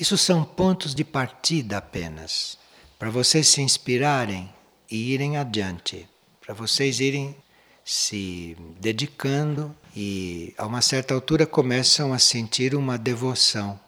Isso 0.00 0.16
são 0.16 0.42
pontos 0.42 0.94
de 0.94 1.04
partida 1.04 1.76
apenas, 1.76 2.58
para 2.98 3.10
vocês 3.10 3.48
se 3.48 3.60
inspirarem 3.60 4.50
e 4.90 5.12
irem 5.12 5.36
adiante, 5.36 6.08
para 6.40 6.54
vocês 6.54 7.00
irem 7.00 7.36
se 7.84 8.56
dedicando 8.80 9.76
e 9.94 10.54
a 10.56 10.64
uma 10.64 10.80
certa 10.80 11.12
altura 11.12 11.46
começam 11.46 12.14
a 12.14 12.18
sentir 12.18 12.74
uma 12.74 12.96
devoção 12.96 13.78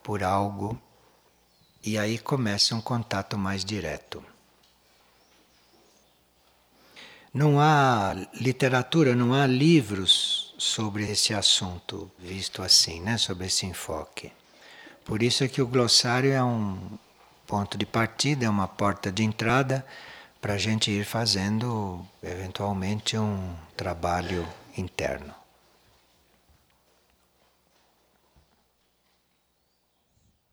por 0.00 0.22
algo 0.22 0.80
e 1.82 1.98
aí 1.98 2.20
começa 2.20 2.76
um 2.76 2.80
contato 2.80 3.36
mais 3.36 3.64
direto. 3.64 4.22
Não 7.34 7.58
há 7.58 8.14
literatura, 8.32 9.16
não 9.16 9.34
há 9.34 9.44
livros 9.44 10.54
sobre 10.56 11.10
esse 11.10 11.34
assunto 11.34 12.08
visto 12.16 12.62
assim, 12.62 13.00
né, 13.00 13.18
sobre 13.18 13.48
esse 13.48 13.66
enfoque. 13.66 14.30
Por 15.08 15.22
isso 15.22 15.42
é 15.42 15.48
que 15.48 15.62
o 15.62 15.66
glossário 15.66 16.30
é 16.30 16.44
um 16.44 16.76
ponto 17.46 17.78
de 17.78 17.86
partida, 17.86 18.44
é 18.44 18.48
uma 18.48 18.68
porta 18.68 19.10
de 19.10 19.24
entrada 19.24 19.82
para 20.38 20.52
a 20.52 20.58
gente 20.58 20.90
ir 20.90 21.02
fazendo 21.06 22.06
eventualmente 22.22 23.16
um 23.16 23.54
trabalho 23.74 24.46
interno. 24.76 25.37